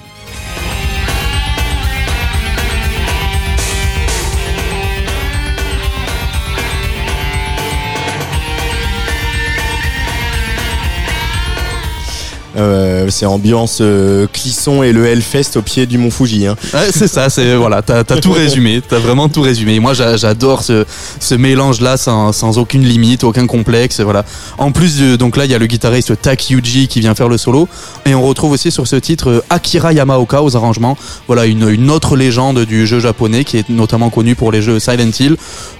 Euh, 12.58 13.08
c'est 13.10 13.24
ambiance 13.26 13.78
euh, 13.80 14.26
Clisson 14.32 14.82
et 14.82 14.92
le 14.92 15.06
Hellfest 15.06 15.56
au 15.56 15.62
pied 15.62 15.86
du 15.86 15.96
Mont 15.96 16.10
Fuji. 16.10 16.46
Hein. 16.46 16.56
Ouais, 16.74 16.88
c'est 16.92 17.06
ça, 17.06 17.30
c'est 17.30 17.54
voilà, 17.54 17.82
t'as 17.82 18.00
as 18.00 18.04
tout 18.04 18.32
résumé, 18.32 18.82
t'as 18.86 18.98
vraiment 18.98 19.28
tout 19.28 19.42
résumé. 19.42 19.78
Moi, 19.78 19.94
j'a- 19.94 20.16
j'adore 20.16 20.62
ce, 20.62 20.84
ce 21.20 21.34
mélange-là 21.36 21.96
sans, 21.96 22.32
sans 22.32 22.58
aucune 22.58 22.82
limite, 22.84 23.22
aucun 23.22 23.46
complexe, 23.46 24.00
voilà. 24.00 24.24
En 24.58 24.72
plus, 24.72 24.98
de, 24.98 25.16
donc 25.16 25.36
là, 25.36 25.44
il 25.44 25.50
y 25.50 25.54
a 25.54 25.58
le 25.58 25.66
guitariste 25.66 26.20
Tak 26.20 26.50
Yuji 26.50 26.88
qui 26.88 26.98
vient 27.00 27.14
faire 27.14 27.28
le 27.28 27.38
solo, 27.38 27.68
et 28.06 28.14
on 28.14 28.22
retrouve 28.26 28.52
aussi 28.52 28.70
sur 28.72 28.88
ce 28.88 28.96
titre 28.96 29.30
euh, 29.30 29.40
Akira 29.50 29.92
Yamaoka 29.92 30.42
aux 30.42 30.56
arrangements. 30.56 30.96
Voilà, 31.28 31.46
une, 31.46 31.68
une 31.68 31.90
autre 31.90 32.16
légende 32.16 32.64
du 32.64 32.86
jeu 32.86 32.98
japonais 32.98 33.44
qui 33.44 33.58
est 33.58 33.68
notamment 33.68 34.10
connue 34.10 34.34
pour 34.34 34.50
les 34.50 34.62
jeux 34.62 34.80
Silent 34.80 35.10
Hill. 35.20 35.36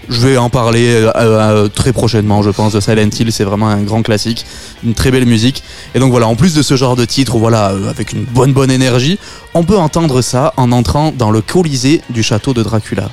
Je 0.09 0.21
vais 0.27 0.37
en 0.39 0.49
parler 0.49 0.87
euh, 0.89 1.11
euh, 1.17 1.69
très 1.69 1.93
prochainement, 1.93 2.43
je 2.43 2.51
pense, 2.51 2.73
de 2.73 2.81
Silent 2.81 3.11
Hill. 3.19 3.33
C'est 3.33 3.45
vraiment 3.45 3.69
un 3.69 3.83
grand 3.83 4.03
classique, 4.03 4.47
une 4.85 4.95
très 4.95 5.11
belle 5.11 5.27
musique. 5.27 5.63
Et 5.95 5.99
donc 5.99 6.11
voilà, 6.13 6.27
en 6.29 6.37
plus 6.37 6.55
de 6.55 6.63
ce 6.69 6.77
genre 6.77 6.97
de 6.97 7.07
titre, 7.07 7.39
voilà, 7.39 7.71
euh, 7.71 7.89
avec 7.89 8.13
une 8.13 8.25
bonne 8.25 8.53
bonne 8.53 8.71
énergie, 8.71 9.19
on 9.55 9.65
peut 9.65 9.79
entendre 9.79 10.21
ça 10.21 10.53
en 10.59 10.71
entrant 10.71 11.13
dans 11.13 11.31
le 11.31 11.41
colisée 11.41 12.03
du 12.11 12.23
château 12.23 12.53
de 12.53 12.63
Dracula. 12.63 13.09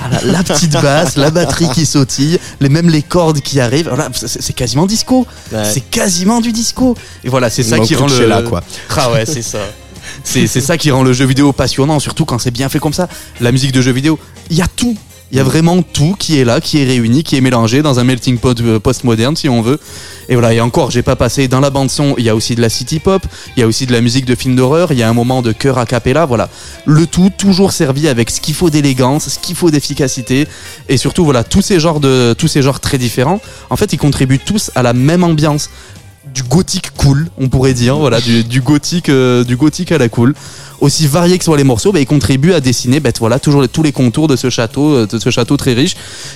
Ah, 0.00 0.20
la, 0.22 0.44
petite 0.44 0.70
basse, 0.70 1.16
la 1.16 1.32
batterie 1.32 1.68
qui 1.70 1.84
sautille, 1.84 2.38
les, 2.60 2.68
même 2.68 2.88
les 2.88 3.02
cordes 3.02 3.40
qui 3.40 3.58
arrivent. 3.58 3.88
Voilà, 3.88 4.08
c'est 4.14 4.52
quasiment 4.52 4.86
disco. 4.86 5.26
Ouais. 5.50 5.64
C'est 5.64 5.80
quasiment 5.80 6.40
du 6.40 6.52
disco. 6.52 6.96
Et 7.24 7.28
voilà, 7.28 7.50
c'est 7.50 7.64
ça 7.64 7.80
qui 7.80 7.96
rend 7.96 8.06
le. 8.06 8.12
Coachella, 8.12 8.42
quoi. 8.42 8.62
Ah 8.96 9.10
ouais, 9.10 9.26
c'est 9.26 9.42
ça. 9.42 9.58
C'est 10.24 10.46
c'est 10.46 10.60
ça 10.60 10.76
qui 10.76 10.90
rend 10.90 11.02
le 11.02 11.12
jeu 11.12 11.24
vidéo 11.24 11.52
passionnant, 11.52 12.00
surtout 12.00 12.24
quand 12.24 12.38
c'est 12.38 12.50
bien 12.50 12.68
fait 12.68 12.78
comme 12.78 12.92
ça. 12.92 13.08
La 13.40 13.52
musique 13.52 13.72
de 13.72 13.80
jeu 13.80 13.92
vidéo, 13.92 14.18
il 14.50 14.56
y 14.56 14.62
a 14.62 14.66
tout. 14.68 14.96
Il 15.32 15.36
y 15.36 15.40
a 15.40 15.44
vraiment 15.44 15.80
tout 15.82 16.16
qui 16.18 16.40
est 16.40 16.44
là, 16.44 16.60
qui 16.60 16.78
est 16.78 16.84
réuni, 16.84 17.22
qui 17.22 17.36
est 17.36 17.40
mélangé 17.40 17.82
dans 17.82 18.00
un 18.00 18.04
melting 18.04 18.36
pot 18.38 18.60
euh, 18.60 18.80
postmoderne, 18.80 19.36
si 19.36 19.48
on 19.48 19.62
veut. 19.62 19.78
Et 20.28 20.34
voilà, 20.34 20.52
et 20.52 20.60
encore, 20.60 20.90
j'ai 20.90 21.02
pas 21.02 21.14
passé 21.14 21.46
dans 21.46 21.60
la 21.60 21.70
bande 21.70 21.88
son, 21.88 22.16
il 22.18 22.24
y 22.24 22.28
a 22.28 22.34
aussi 22.34 22.56
de 22.56 22.60
la 22.60 22.68
city 22.68 22.98
pop, 22.98 23.24
il 23.56 23.60
y 23.60 23.62
a 23.62 23.66
aussi 23.68 23.86
de 23.86 23.92
la 23.92 24.00
musique 24.00 24.24
de 24.24 24.34
film 24.34 24.56
d'horreur, 24.56 24.90
il 24.90 24.98
y 24.98 25.04
a 25.04 25.08
un 25.08 25.12
moment 25.12 25.40
de 25.40 25.52
chœur 25.52 25.78
a 25.78 25.86
cappella, 25.86 26.26
voilà. 26.26 26.48
Le 26.84 27.06
tout 27.06 27.30
toujours 27.36 27.70
servi 27.70 28.08
avec 28.08 28.28
ce 28.30 28.40
qu'il 28.40 28.54
faut 28.54 28.70
d'élégance, 28.70 29.28
ce 29.28 29.38
qu'il 29.38 29.54
faut 29.54 29.70
d'efficacité, 29.70 30.48
et 30.88 30.96
surtout, 30.96 31.24
voilà, 31.24 31.44
tous 31.44 31.62
ces 31.62 31.78
genres 31.78 32.00
de, 32.00 32.34
tous 32.36 32.48
ces 32.48 32.62
genres 32.62 32.80
très 32.80 32.98
différents, 32.98 33.40
en 33.70 33.76
fait, 33.76 33.92
ils 33.92 33.98
contribuent 33.98 34.40
tous 34.40 34.72
à 34.74 34.82
la 34.82 34.94
même 34.94 35.22
ambiance 35.22 35.70
du 36.34 36.42
gothique 36.42 36.90
cool, 36.96 37.28
on 37.38 37.48
pourrait 37.48 37.74
dire, 37.74 37.96
voilà, 37.96 38.20
du, 38.20 38.44
du 38.44 38.60
gothique, 38.60 39.08
euh, 39.08 39.44
du 39.44 39.56
gothique 39.56 39.92
à 39.92 39.98
la 39.98 40.08
cool. 40.08 40.34
Aussi 40.80 41.06
variés 41.06 41.36
que 41.36 41.44
soient 41.44 41.58
les 41.58 41.64
morceaux, 41.64 41.92
bah, 41.92 42.00
ils 42.00 42.06
contribuent 42.06 42.54
à 42.54 42.60
dessiner, 42.60 43.00
bah, 43.00 43.10
voilà, 43.18 43.38
toujours 43.38 43.60
les- 43.60 43.68
tous 43.68 43.82
les 43.82 43.92
contours 43.92 44.28
de 44.28 44.36
ce 44.36 44.48
château, 44.48 44.94
euh, 44.94 45.06
de 45.06 45.18
ce 45.18 45.28
château 45.28 45.58
très 45.58 45.74
riche, 45.74 45.94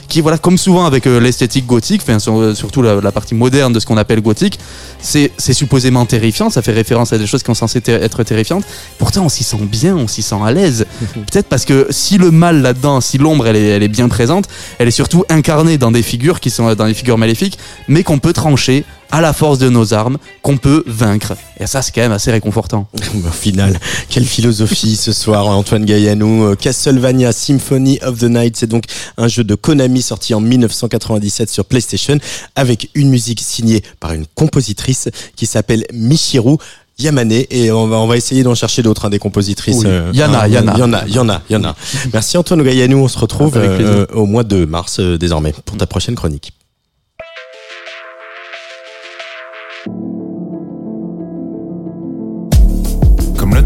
qui, 0.08 0.20
voilà, 0.20 0.36
comme 0.36 0.58
souvent 0.58 0.84
avec 0.84 1.06
euh, 1.06 1.18
l'esthétique 1.18 1.64
gothique, 1.64 2.02
enfin, 2.02 2.18
sur- 2.18 2.54
surtout 2.54 2.82
la, 2.82 3.00
la 3.00 3.10
partie 3.10 3.34
moderne 3.34 3.72
de 3.72 3.80
ce 3.80 3.86
qu'on 3.86 3.96
appelle 3.96 4.20
gothique, 4.20 4.58
c'est, 5.00 5.30
c'est 5.38 5.54
supposément 5.54 6.04
terrifiant, 6.04 6.50
ça 6.50 6.60
fait 6.60 6.72
référence 6.72 7.14
à 7.14 7.18
des 7.18 7.26
choses 7.26 7.42
qui 7.42 7.46
sont 7.46 7.54
censées 7.54 7.80
ter- 7.80 8.02
être 8.02 8.22
terrifiantes. 8.22 8.64
Pourtant, 8.98 9.24
on 9.24 9.28
s'y 9.30 9.44
sent 9.44 9.56
bien, 9.62 9.96
on 9.96 10.08
s'y 10.08 10.20
sent 10.20 10.36
à 10.44 10.52
l'aise. 10.52 10.84
Peut-être 11.14 11.46
parce 11.48 11.64
que 11.64 11.86
si 11.88 12.18
le 12.18 12.30
mal 12.30 12.60
là-dedans, 12.60 13.00
si 13.00 13.16
l'ombre 13.16 13.46
elle 13.46 13.56
est, 13.56 13.68
elle 13.68 13.82
est 13.82 13.88
bien 13.88 14.08
présente, 14.08 14.44
elle 14.78 14.88
est 14.88 14.90
surtout 14.90 15.24
incarnée 15.30 15.78
dans 15.78 15.90
des 15.90 16.02
figures 16.02 16.40
qui 16.40 16.50
sont 16.50 16.74
dans 16.74 16.86
des 16.86 16.94
figures 16.94 17.16
maléfiques, 17.16 17.58
mais 17.88 18.02
qu'on 18.02 18.18
peut 18.18 18.34
trancher 18.34 18.84
à 19.14 19.20
la 19.20 19.32
force 19.32 19.58
de 19.60 19.68
nos 19.68 19.94
armes, 19.94 20.18
qu'on 20.42 20.56
peut 20.56 20.82
vaincre. 20.88 21.34
Et 21.60 21.68
ça, 21.68 21.82
c'est 21.82 21.92
quand 21.94 22.00
même 22.00 22.10
assez 22.10 22.32
réconfortant. 22.32 22.88
Au 23.28 23.30
final, 23.30 23.78
quelle 24.08 24.24
philosophie 24.24 24.96
ce 24.96 25.12
soir, 25.12 25.46
Antoine 25.46 25.84
Gaillanou. 25.84 26.44
Euh, 26.46 26.56
Castlevania 26.56 27.30
Symphony 27.32 28.00
of 28.02 28.18
the 28.18 28.24
Night, 28.24 28.56
c'est 28.56 28.66
donc 28.66 28.84
un 29.16 29.28
jeu 29.28 29.44
de 29.44 29.54
Konami 29.54 30.02
sorti 30.02 30.34
en 30.34 30.40
1997 30.40 31.48
sur 31.48 31.64
PlayStation 31.64 32.18
avec 32.56 32.90
une 32.94 33.08
musique 33.08 33.40
signée 33.40 33.84
par 34.00 34.14
une 34.14 34.26
compositrice 34.34 35.08
qui 35.36 35.46
s'appelle 35.46 35.84
Michiru. 35.92 36.56
Yamane 36.98 37.32
et 37.50 37.72
on 37.72 37.88
va 37.88 37.96
on 37.96 38.06
va 38.06 38.16
essayer 38.16 38.44
d'en 38.44 38.54
chercher 38.54 38.82
d'autres 38.82 39.04
hein, 39.06 39.10
des 39.10 39.18
compositrices. 39.18 39.78
Oui. 39.78 39.86
euh, 39.86 40.10
Y 40.12 40.22
en 40.24 40.32
a, 40.34 40.44
hein, 40.44 40.48
y 40.48 40.58
en 40.58 40.68
a. 40.68 40.78
y 40.78 40.82
en 40.82 40.92
a, 40.92 41.06
y 41.08 41.18
en 41.18 41.28
a, 41.28 41.42
y 41.50 41.56
en 41.56 41.64
a. 41.64 41.74
Merci 42.12 42.36
Antoine 42.36 42.62
Gaillanou, 42.62 42.98
on 42.98 43.08
se 43.08 43.18
retrouve 43.18 43.56
Avec 43.56 43.76
plaisir. 43.76 43.92
euh, 43.92 44.06
au 44.14 44.26
mois 44.26 44.44
de 44.44 44.64
mars 44.64 44.98
euh, 45.00 45.18
désormais 45.18 45.52
pour 45.64 45.76
ta 45.76 45.86
prochaine 45.86 46.14
chronique. 46.14 46.52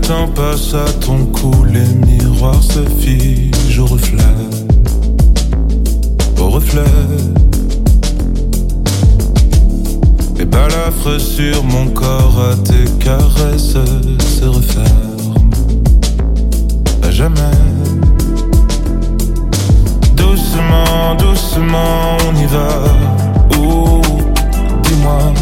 Temps 0.03 0.29
passe 0.35 0.75
à 0.75 0.91
ton 1.01 1.27
cou, 1.27 1.53
les 1.65 1.87
miroirs 2.07 2.63
se 2.63 2.81
figent 3.01 3.79
au 3.79 3.87
reflet. 3.87 4.19
Au 6.41 6.49
reflet. 6.49 6.83
Les 10.39 10.45
balafres 10.45 11.21
sur 11.21 11.63
mon 11.65 11.89
corps 11.89 12.41
à 12.53 12.57
tes 12.57 12.91
caresses 12.99 13.77
se 14.19 14.45
referment. 14.45 15.35
À 17.03 17.11
jamais. 17.11 17.59
Doucement, 20.15 21.15
doucement, 21.19 22.17
on 22.29 22.35
y 22.37 22.47
va. 22.47 22.69
Ouh, 23.59 24.01
dis-moi 24.85 25.33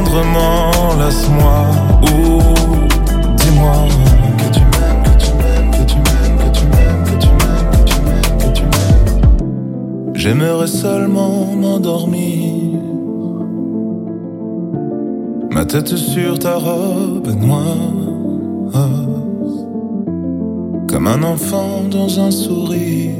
tendrement, 0.00 0.70
laisse-moi. 0.98 1.66
Ouh, 2.02 2.40
dis-moi 3.36 3.72
que 4.38 4.48
tu 4.54 4.60
m'aimes, 4.60 5.02
que 5.02 5.14
tu 5.22 5.32
m'aimes, 5.38 5.70
que 5.70 5.84
tu 5.90 5.96
m'aimes, 5.96 6.34
que 6.40 6.46
tu 6.54 6.64
m'aimes, 6.72 7.04
que 7.04 7.86
tu 7.90 7.96
m'aimes, 8.04 8.38
que 8.38 8.52
tu 8.56 8.62
m'aimes. 8.62 10.14
J'aimerais 10.14 10.66
seulement 10.66 11.46
m'endormir. 11.54 12.80
Ma 15.50 15.64
tête 15.64 15.96
sur 15.96 16.38
ta 16.38 16.54
robe 16.54 17.28
noire 17.36 18.78
Comme 20.88 21.06
un 21.08 21.22
enfant 21.22 21.82
dans 21.90 22.20
un 22.20 22.30
sourire 22.30 23.16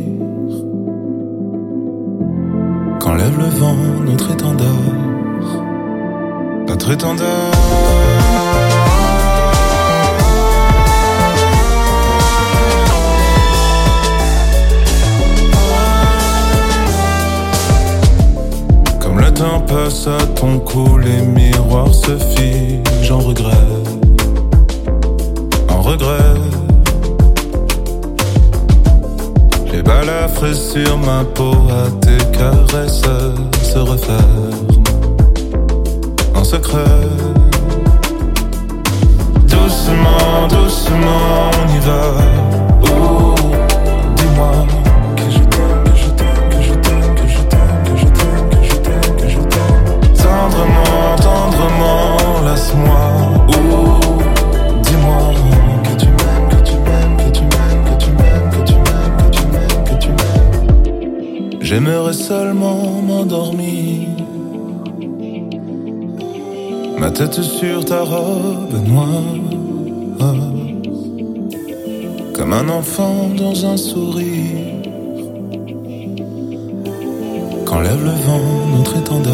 Quand 3.00 3.14
lève 3.14 3.36
le 3.36 3.50
vent 3.60 3.76
notre 4.06 4.30
étendard 4.32 5.09
Notre 6.70 6.90
le 6.90 6.96
temps 19.34 19.60
passe 19.66 20.06
à 20.06 20.24
ton 20.36 20.60
cou, 20.60 20.96
les 20.98 21.20
miroirs 21.22 21.92
se 21.92 22.16
figent 22.16 23.10
en 23.10 23.18
regret. 23.18 23.50
En 25.68 25.82
regret. 25.82 26.38
Les 29.72 29.82
balafres 29.82 30.54
sur 30.54 30.96
ma 30.98 31.24
peau 31.24 31.52
à 31.68 31.90
tes 32.00 32.38
caresses 32.38 33.02
se 33.60 33.78
referment. 33.78 34.79
Doucement, 39.46 40.48
doucement, 40.48 41.50
on 41.54 41.68
y 41.72 41.78
va. 41.78 42.02
Oh, 42.82 43.36
dis-moi 44.16 44.66
que 45.14 45.30
je 45.30 45.38
t'aime, 45.38 45.84
que 45.84 45.94
je 45.96 46.08
t'aime, 46.10 46.48
que 46.50 46.60
je 46.60 46.72
t'aime, 46.74 47.14
que 47.14 47.26
je 47.28 47.42
t'aime, 47.50 47.82
que 47.84 47.94
je 47.96 48.06
t'aime, 48.06 48.48
que 48.50 48.64
je 48.64 48.74
t'aime, 48.74 49.16
que 49.16 49.28
je 49.28 49.38
t'aime. 49.38 49.84
Tendrement, 50.16 51.14
tendrement, 51.22 52.16
laisse-moi. 52.44 53.04
Oh, 53.46 54.00
dis-moi 54.82 55.22
que 55.84 55.92
tu 56.00 56.08
m'aimes, 56.08 56.48
que 56.50 56.62
tu 56.68 56.74
m'aimes, 56.74 57.16
que 57.16 57.30
tu 57.30 57.42
m'aimes, 57.44 57.84
que 57.86 57.96
tu 58.00 58.10
m'aimes, 58.10 58.50
que 58.50 58.62
tu 58.66 58.74
m'aimes, 58.74 59.16
que 59.18 59.30
tu 59.30 59.44
m'aimes, 59.46 59.84
que 59.84 59.94
tu 60.02 60.08
m'aimes. 60.08 61.60
J'aimerais 61.60 62.12
seulement 62.12 63.00
m'endormir. 63.06 64.19
Ma 67.00 67.10
tête 67.10 67.40
sur 67.40 67.82
ta 67.82 68.02
robe 68.02 68.74
noire. 68.86 69.08
Comme 72.34 72.52
un 72.52 72.68
enfant 72.68 73.30
dans 73.38 73.64
un 73.64 73.78
sourire. 73.78 74.84
Quand 77.64 77.80
lève 77.80 78.04
le 78.04 78.10
vent 78.10 78.66
notre 78.76 78.98
étendard. 78.98 79.32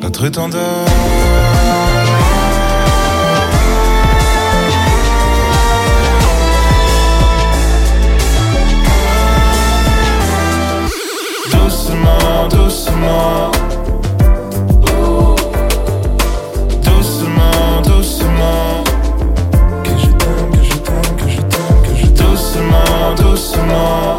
Notre 0.00 0.24
étendard. 0.24 0.86
Doucement, 11.52 12.48
doucement 12.48 13.67
tomorrow 23.58 24.17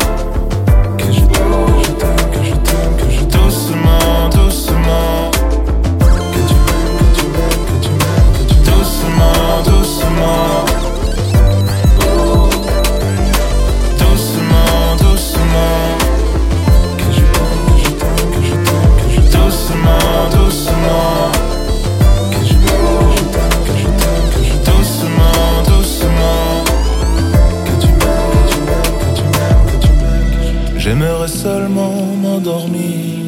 seulement 31.30 31.94
m'endormir. 32.22 33.26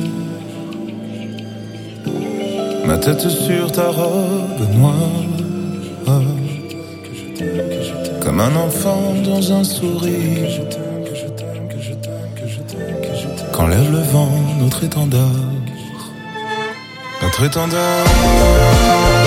Ma 2.85 2.97
tête 2.97 3.27
sur 3.29 3.71
ta 3.71 3.89
robe 3.89 4.63
noire. 4.75 6.23
Comme 8.21 8.39
un 8.39 8.55
enfant 8.55 9.13
dans 9.23 9.53
un 9.53 9.63
sourire. 9.63 10.61
Quand 13.53 13.67
lève 13.67 13.91
le 13.91 14.03
vent 14.13 14.31
notre 14.59 14.83
étendard. 14.83 15.41
Notre 17.21 17.43
étendard. 17.43 19.20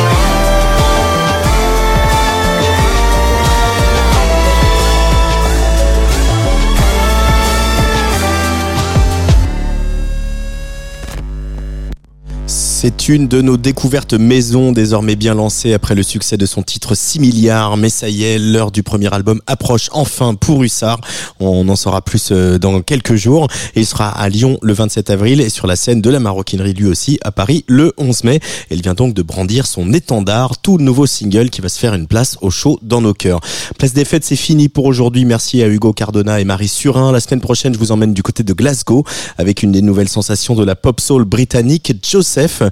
Une 13.07 13.29
de 13.29 13.43
nos 13.43 13.59
découvertes 13.59 14.15
maison 14.15 14.73
désormais 14.73 15.15
bien 15.15 15.35
lancée 15.35 15.75
après 15.75 15.95
le 15.95 16.03
succès 16.03 16.39
de 16.39 16.47
son 16.47 16.63
titre 16.63 16.95
6 16.95 17.21
milliards. 17.21 17.77
Mais 17.77 17.91
ça 17.91 18.09
y 18.09 18.25
est, 18.25 18.39
l'heure 18.39 18.71
du 18.71 18.83
premier 18.83 19.13
album 19.13 19.43
approche 19.47 19.91
enfin 19.93 20.35
pour 20.35 20.63
Hussard. 20.63 21.03
On 21.39 21.69
en 21.69 21.77
saura 21.77 22.01
plus 22.01 22.31
euh, 22.33 22.59
dans 22.59 22.81
quelques 22.81 23.15
jours. 23.15 23.49
Il 23.77 23.85
sera 23.85 24.09
à 24.09 24.29
Lyon 24.31 24.59
le 24.63 24.73
27 24.73 25.11
avril 25.11 25.43
et 25.43 25.51
sur 25.51 25.67
la 25.67 25.77
scène 25.77 26.01
de 26.01 26.09
la 26.09 26.19
maroquinerie 26.19 26.73
lui 26.73 26.87
aussi 26.87 27.19
à 27.23 27.31
Paris 27.31 27.67
le 27.69 27.93
11 27.99 28.25
mai. 28.25 28.41
Il 28.71 28.81
vient 28.81 28.95
donc 28.95 29.13
de 29.13 29.21
brandir 29.21 29.67
son 29.67 29.93
étendard, 29.93 30.57
tout 30.57 30.79
nouveau 30.79 31.07
single 31.07 31.51
qui 31.51 31.61
va 31.61 31.69
se 31.69 31.79
faire 31.79 31.93
une 31.93 32.07
place 32.07 32.39
au 32.41 32.49
show 32.49 32.79
dans 32.81 33.03
nos 33.03 33.13
cœurs. 33.13 33.41
Place 33.79 33.93
des 33.93 34.07
fêtes, 34.07 34.25
c'est 34.25 34.35
fini 34.35 34.71
pour 34.71 34.87
aujourd'hui. 34.87 35.27
Merci 35.27 35.63
à 35.63 35.69
Hugo 35.69 35.93
Cardona 35.93 36.41
et 36.41 36.45
Marie 36.45 36.69
Surin. 36.69 37.13
La 37.13 37.21
semaine 37.21 37.43
prochaine, 37.43 37.75
je 37.75 37.79
vous 37.79 37.93
emmène 37.93 38.15
du 38.15 38.23
côté 38.23 38.45
de 38.45 38.53
Glasgow 38.55 39.05
avec 39.37 39.63
une 39.63 39.73
des 39.73 39.83
nouvelles 39.83 40.09
sensations 40.09 40.55
de 40.55 40.65
la 40.65 40.75
pop 40.75 41.01
soul 41.01 41.25
britannique, 41.25 41.93
Joseph, 42.03 42.63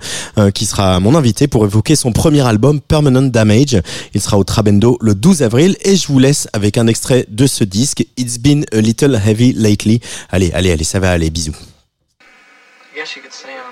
qui 0.55 0.66
sera 0.66 1.01
mon 1.01 1.14
invité 1.14 1.49
pour 1.49 1.64
évoquer 1.64 1.97
son 1.97 2.12
premier 2.12 2.47
album 2.47 2.81
Permanent 2.81 3.23
Damage. 3.23 3.81
Il 4.14 4.20
sera 4.20 4.39
au 4.39 4.45
Trabendo 4.45 4.99
le 5.01 5.14
12 5.14 5.43
avril 5.43 5.77
et 5.83 5.97
je 5.97 6.07
vous 6.07 6.18
laisse 6.18 6.49
avec 6.53 6.79
un 6.79 6.87
extrait 6.87 7.27
de 7.29 7.47
ce 7.47 7.64
disque, 7.64 8.07
It's 8.16 8.39
Been 8.39 8.64
a 8.73 8.81
Little 8.81 9.20
Heavy 9.25 9.53
Lately. 9.53 10.01
Allez, 10.31 10.53
allez, 10.53 10.73
allez, 10.73 10.85
ça 10.85 11.01
va 11.01 11.11
aller, 11.11 11.31
bisous. 11.31 11.53